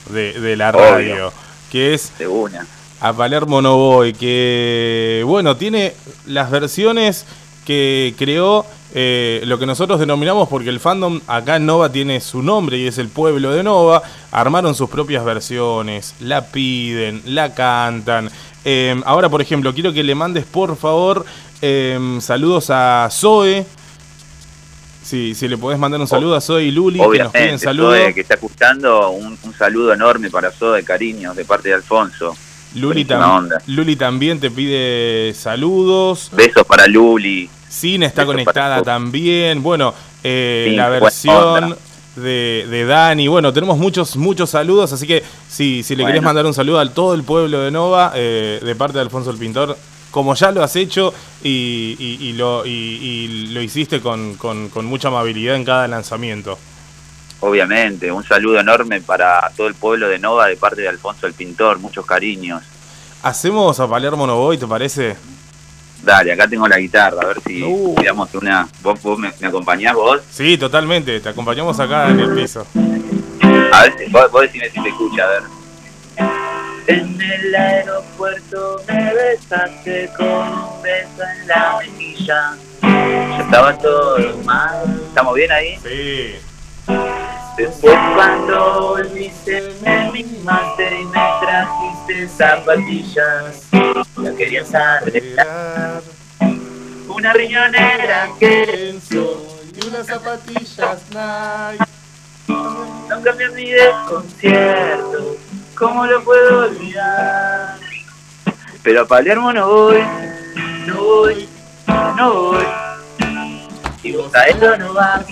de, 0.10 0.56
la 0.58 0.72
radio, 0.72 1.32
que 1.72 1.94
es 1.94 2.12
a 3.00 3.14
Palermo 3.14 3.62
No 3.62 3.78
Voy, 3.78 4.14
que 4.14 5.24
bueno, 5.26 5.56
tiene 5.56 5.94
las 6.26 6.50
versiones 6.50 7.26
que 7.66 8.14
creó 8.18 8.66
eh, 8.96 9.42
lo 9.46 9.58
que 9.58 9.66
nosotros 9.66 10.00
denominamos, 10.00 10.48
porque 10.48 10.70
el 10.70 10.80
fandom 10.80 11.20
acá 11.26 11.56
en 11.56 11.66
Nova 11.66 11.92
tiene 11.92 12.22
su 12.22 12.44
nombre 12.44 12.78
y 12.78 12.86
es 12.86 13.00
el 13.00 13.10
pueblo 13.10 13.52
de 13.52 13.64
Nova, 13.64 14.04
armaron 14.32 14.76
sus 14.76 14.88
propias 14.88 15.26
versiones, 15.26 16.14
la 16.20 16.46
piden, 16.46 17.24
la 17.26 17.56
cantan. 17.56 18.30
Em, 18.64 19.02
ahora, 19.06 19.30
por 19.30 19.42
ejemplo, 19.42 19.74
quiero 19.74 19.94
que 19.94 20.04
le 20.04 20.14
mandes 20.14 20.46
por 20.46 20.78
favor 20.78 21.26
em, 21.60 22.22
saludos 22.22 22.70
a 22.70 23.10
Zoe. 23.12 23.66
Sí, 25.02 25.34
si 25.34 25.48
le 25.48 25.58
podés 25.58 25.80
mandar 25.80 26.00
un 26.00 26.08
saludo 26.08 26.36
a 26.36 26.42
Zoe 26.42 26.66
y 26.66 26.72
Luli, 26.72 27.00
que 27.12 27.20
nos 27.20 27.32
piden 27.32 27.58
saludos. 27.58 27.98
que 28.14 28.22
está 28.22 28.36
escuchando, 28.36 29.10
un, 29.10 29.38
saludo 29.58 29.92
enorme 29.92 30.30
para 30.30 30.52
Zoe, 30.52 30.84
cariño, 30.84 31.34
de 31.34 31.46
parte 31.46 31.70
de 31.70 31.76
Alfonso. 31.76 32.36
Luli, 32.76 33.08
Luli 33.68 33.96
también 33.96 34.40
te 34.40 34.52
pide 34.52 35.34
saludos. 35.34 36.30
Besos 36.36 36.64
para 36.66 36.86
Luli. 36.86 37.50
Cine 37.74 38.06
está 38.06 38.26
conectada 38.26 38.84
también. 38.84 39.64
Bueno, 39.64 39.94
eh, 40.24 40.74
la 40.76 40.90
versión 40.90 41.76
de, 42.16 42.68
de, 42.70 42.86
Dani. 42.86 43.28
Bueno, 43.28 43.52
tenemos 43.52 43.80
muchos, 43.80 44.16
muchos 44.16 44.52
saludos. 44.52 44.94
Así 44.94 45.08
que 45.08 45.24
si, 45.50 45.82
si 45.82 45.96
le 45.96 46.06
querés 46.06 46.22
mandar 46.22 46.46
un 46.46 46.54
saludo 46.54 46.80
a 46.80 46.88
todo 46.94 47.16
el 47.16 47.24
pueblo 47.24 47.62
de 47.62 47.72
Nova, 47.72 48.12
eh, 48.16 48.60
de 48.64 48.76
parte 48.76 49.00
de 49.00 49.02
Alfonso 49.02 49.32
el 49.32 49.38
Pintor, 49.38 49.76
como 50.12 50.36
ya 50.36 50.52
lo 50.52 50.62
has 50.64 50.76
hecho 50.76 51.14
y, 51.44 52.34
lo, 52.38 52.64
y, 52.64 53.50
lo 53.52 53.62
hiciste 53.62 54.02
con, 54.02 54.36
con, 54.36 54.70
con 54.70 54.86
mucha 54.86 55.08
amabilidad 55.08 55.56
en 55.56 55.66
cada 55.66 55.88
lanzamiento. 55.88 56.60
Obviamente, 57.40 58.12
un 58.12 58.24
saludo 58.24 58.60
enorme 58.60 59.02
para 59.02 59.52
todo 59.58 59.68
el 59.68 59.74
pueblo 59.74 60.08
de 60.08 60.20
Nova 60.20 60.48
de 60.48 60.56
parte 60.56 60.82
de 60.82 60.90
Alfonso 60.90 61.26
el 61.26 61.34
Pintor, 61.34 61.80
muchos 61.80 62.06
cariños. 62.06 62.62
¿Hacemos 63.24 63.80
a 63.80 63.90
Palermo 63.90 64.28
Novoy, 64.28 64.60
te 64.60 64.68
parece? 64.68 65.18
Dale, 66.04 66.34
acá 66.34 66.48
tengo 66.50 66.68
la 66.68 66.78
guitarra, 66.78 67.22
a 67.22 67.28
ver 67.28 67.38
si 67.48 67.64
uh. 67.64 67.96
una. 68.34 68.68
¿Vos, 68.82 69.18
me, 69.18 69.48
acompañás 69.48 69.94
vos? 69.94 70.22
Sí, 70.30 70.58
totalmente, 70.58 71.22
te 71.22 71.30
acompañamos 71.30 71.80
acá 71.80 72.10
en 72.10 72.20
el 72.20 72.34
piso. 72.36 72.68
A 73.72 73.84
ver, 73.84 73.96
vos, 74.12 74.32
vos 74.32 74.42
decime 74.42 74.70
si 74.70 74.84
te 74.84 74.90
escucha, 74.90 75.24
a 75.24 75.28
ver. 75.30 75.44
En 76.88 77.22
el 77.22 77.56
aeropuerto 77.56 78.82
me 78.86 79.14
besaste 79.14 80.10
con 80.18 80.28
un 80.28 80.82
beso 80.82 81.24
en 81.24 81.48
la 81.48 81.80
mejilla. 81.80 82.58
Ya 82.82 83.40
estaba 83.40 83.78
todo 83.78 84.38
mal. 84.44 85.02
¿Estamos 85.08 85.36
bien 85.36 85.52
ahí? 85.54 85.80
Sí. 85.82 86.36
Después 87.58 87.96
cuando 88.16 88.90
volviste 88.90 89.74
me 89.84 90.12
mimaste 90.12 91.02
y 91.02 91.06
me 91.06 91.12
trajiste 91.12 92.28
zapatillas 92.28 93.68
Ya 94.18 94.36
querías 94.36 94.74
arreglar 94.74 96.02
Una 97.08 97.34
riñonera 97.34 98.30
que 98.40 98.96
y 99.76 99.88
unas 99.88 100.06
zapatillas 100.08 101.00
Nike. 101.10 101.86
No 102.48 103.22
cambias 103.22 103.54
ni 103.54 103.70
de 103.70 103.92
concierto 104.08 105.38
¿Cómo 105.78 106.08
lo 106.08 106.24
puedo 106.24 106.66
olvidar? 106.66 107.78
Pero 108.82 109.02
a 109.02 109.08
Palermo 109.08 109.54
no 109.54 109.68
voy 109.68 110.04
No 110.88 111.04
voy, 111.04 111.50
no 112.18 112.34
voy. 112.34 112.66
Y 114.02 114.12
vos 114.14 114.34
a 114.34 114.44
eso 114.46 114.76
no 114.78 114.94
vas 114.96 115.26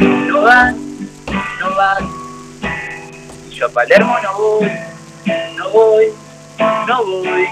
No 0.00 0.42
vas 0.42 0.74
no 1.62 1.74
vas. 1.76 2.02
Yo 3.50 3.66
a 3.66 3.68
Palermo 3.68 4.16
no 4.22 4.38
voy, 4.38 4.70
no 5.56 5.70
voy, 5.70 6.12
no 6.86 7.04
voy. 7.04 7.48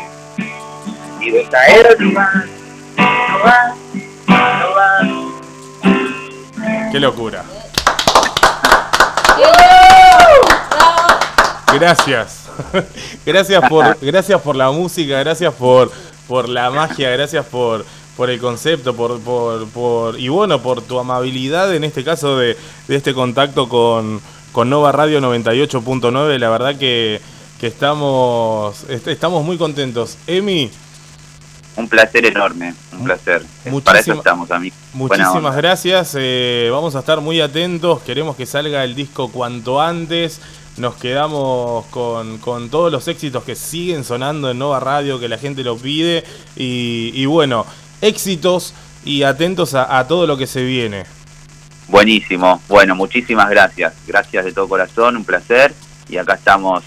Y 1.20 1.30
vos 1.30 1.54
a 1.54 1.66
Eros 1.66 2.00
no 2.00 2.12
vas, 2.14 2.44
no 2.96 3.38
vas, 3.44 3.74
no 4.26 4.74
vas. 4.74 5.06
Qué 6.90 6.98
locura. 6.98 7.44
Gracias. 11.72 12.48
Gracias 13.24 13.68
por, 13.68 13.98
gracias 14.02 14.40
por 14.40 14.56
la 14.56 14.70
música, 14.70 15.20
gracias 15.20 15.54
por, 15.54 15.90
por 16.26 16.48
la 16.48 16.70
magia, 16.70 17.10
gracias 17.10 17.46
por, 17.46 17.86
por 18.20 18.28
el 18.28 18.38
concepto, 18.38 18.94
por, 18.94 19.18
por, 19.20 19.66
por, 19.68 20.20
y 20.20 20.28
bueno, 20.28 20.60
por 20.60 20.82
tu 20.82 20.98
amabilidad 20.98 21.74
en 21.74 21.84
este 21.84 22.04
caso 22.04 22.36
de, 22.36 22.54
de 22.86 22.94
este 22.94 23.14
contacto 23.14 23.66
con, 23.66 24.20
con 24.52 24.68
Nova 24.68 24.92
Radio 24.92 25.22
98.9. 25.22 26.36
La 26.36 26.50
verdad 26.50 26.76
que, 26.76 27.18
que 27.58 27.66
estamos, 27.66 28.84
estamos 28.90 29.42
muy 29.42 29.56
contentos. 29.56 30.18
Emi. 30.26 30.70
Un 31.76 31.88
placer 31.88 32.26
enorme, 32.26 32.74
un 32.92 33.04
placer. 33.04 33.42
Para 33.82 34.00
eso 34.00 34.12
estamos, 34.12 34.50
amigos. 34.50 34.78
Muchísimas 34.92 35.56
gracias. 35.56 36.14
Eh, 36.18 36.68
vamos 36.70 36.96
a 36.96 36.98
estar 36.98 37.22
muy 37.22 37.40
atentos. 37.40 38.02
Queremos 38.02 38.36
que 38.36 38.44
salga 38.44 38.84
el 38.84 38.94
disco 38.94 39.30
cuanto 39.32 39.80
antes. 39.80 40.42
Nos 40.76 40.94
quedamos 40.96 41.86
con, 41.86 42.36
con 42.36 42.68
todos 42.68 42.92
los 42.92 43.08
éxitos 43.08 43.44
que 43.44 43.54
siguen 43.54 44.04
sonando 44.04 44.50
en 44.50 44.58
Nova 44.58 44.78
Radio, 44.78 45.18
que 45.18 45.28
la 45.30 45.38
gente 45.38 45.64
lo 45.64 45.78
pide. 45.78 46.22
Y, 46.54 47.12
y 47.14 47.24
bueno, 47.24 47.64
éxitos 48.01 48.74
y 49.05 49.22
atentos 49.22 49.74
a, 49.74 50.07
todo 50.07 50.26
lo 50.26 50.36
que 50.36 50.46
se 50.46 50.62
viene. 50.62 51.05
Buenísimo. 51.88 52.62
Bueno, 52.68 52.94
muchísimas 52.94 53.51
gracias. 53.51 53.94
Gracias 54.07 54.44
de 54.44 54.53
todo 54.53 54.68
corazón, 54.68 55.16
un 55.16 55.24
placer. 55.24 55.74
y 56.09 56.18
acá 56.18 56.34
estamos 56.34 56.84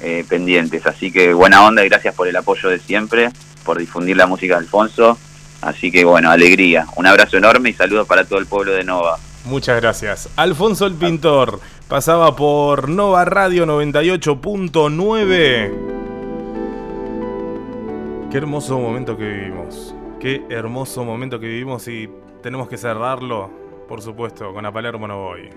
eh, 0.00 0.24
pendientes. 0.28 0.86
Así 0.86 1.10
que 1.10 1.32
buena 1.32 1.64
onda 1.64 1.84
y 1.84 1.88
gracias 1.88 2.14
por 2.14 2.28
el 2.28 2.36
apoyo 2.36 2.68
de 2.68 2.78
siempre, 2.78 3.30
por 3.64 3.78
difundir 3.78 4.16
la 4.16 4.26
música 4.26 4.54
de 4.54 4.60
Alfonso. 4.60 5.18
Así 5.62 5.90
que 5.90 6.04
bueno, 6.04 6.30
alegría. 6.30 6.86
Un 6.96 7.06
abrazo 7.06 7.36
enorme 7.36 7.70
y 7.70 7.72
saludos 7.72 8.06
para 8.06 8.24
todo 8.24 8.38
el 8.38 8.46
pueblo 8.46 8.72
de 8.72 8.84
Nova. 8.84 9.18
Muchas 9.46 9.80
gracias. 9.80 10.28
Alfonso 10.36 10.86
el 10.86 10.94
Pintor 10.94 11.60
pasaba 11.88 12.36
por 12.36 12.88
Nova 12.88 13.24
Radio 13.24 13.66
98.9. 13.66 15.96
Qué 18.30 18.38
hermoso 18.38 18.78
momento 18.78 19.16
que 19.16 19.24
vivimos. 19.24 19.95
Qué 20.20 20.42
hermoso 20.48 21.04
momento 21.04 21.38
que 21.38 21.46
vivimos 21.46 21.86
y 21.88 22.08
tenemos 22.42 22.68
que 22.68 22.78
cerrarlo, 22.78 23.50
por 23.86 24.00
supuesto, 24.00 24.52
con 24.54 24.64
A 24.64 24.72
Palermo 24.72 25.06
no 25.06 25.22
voy. 25.22 25.50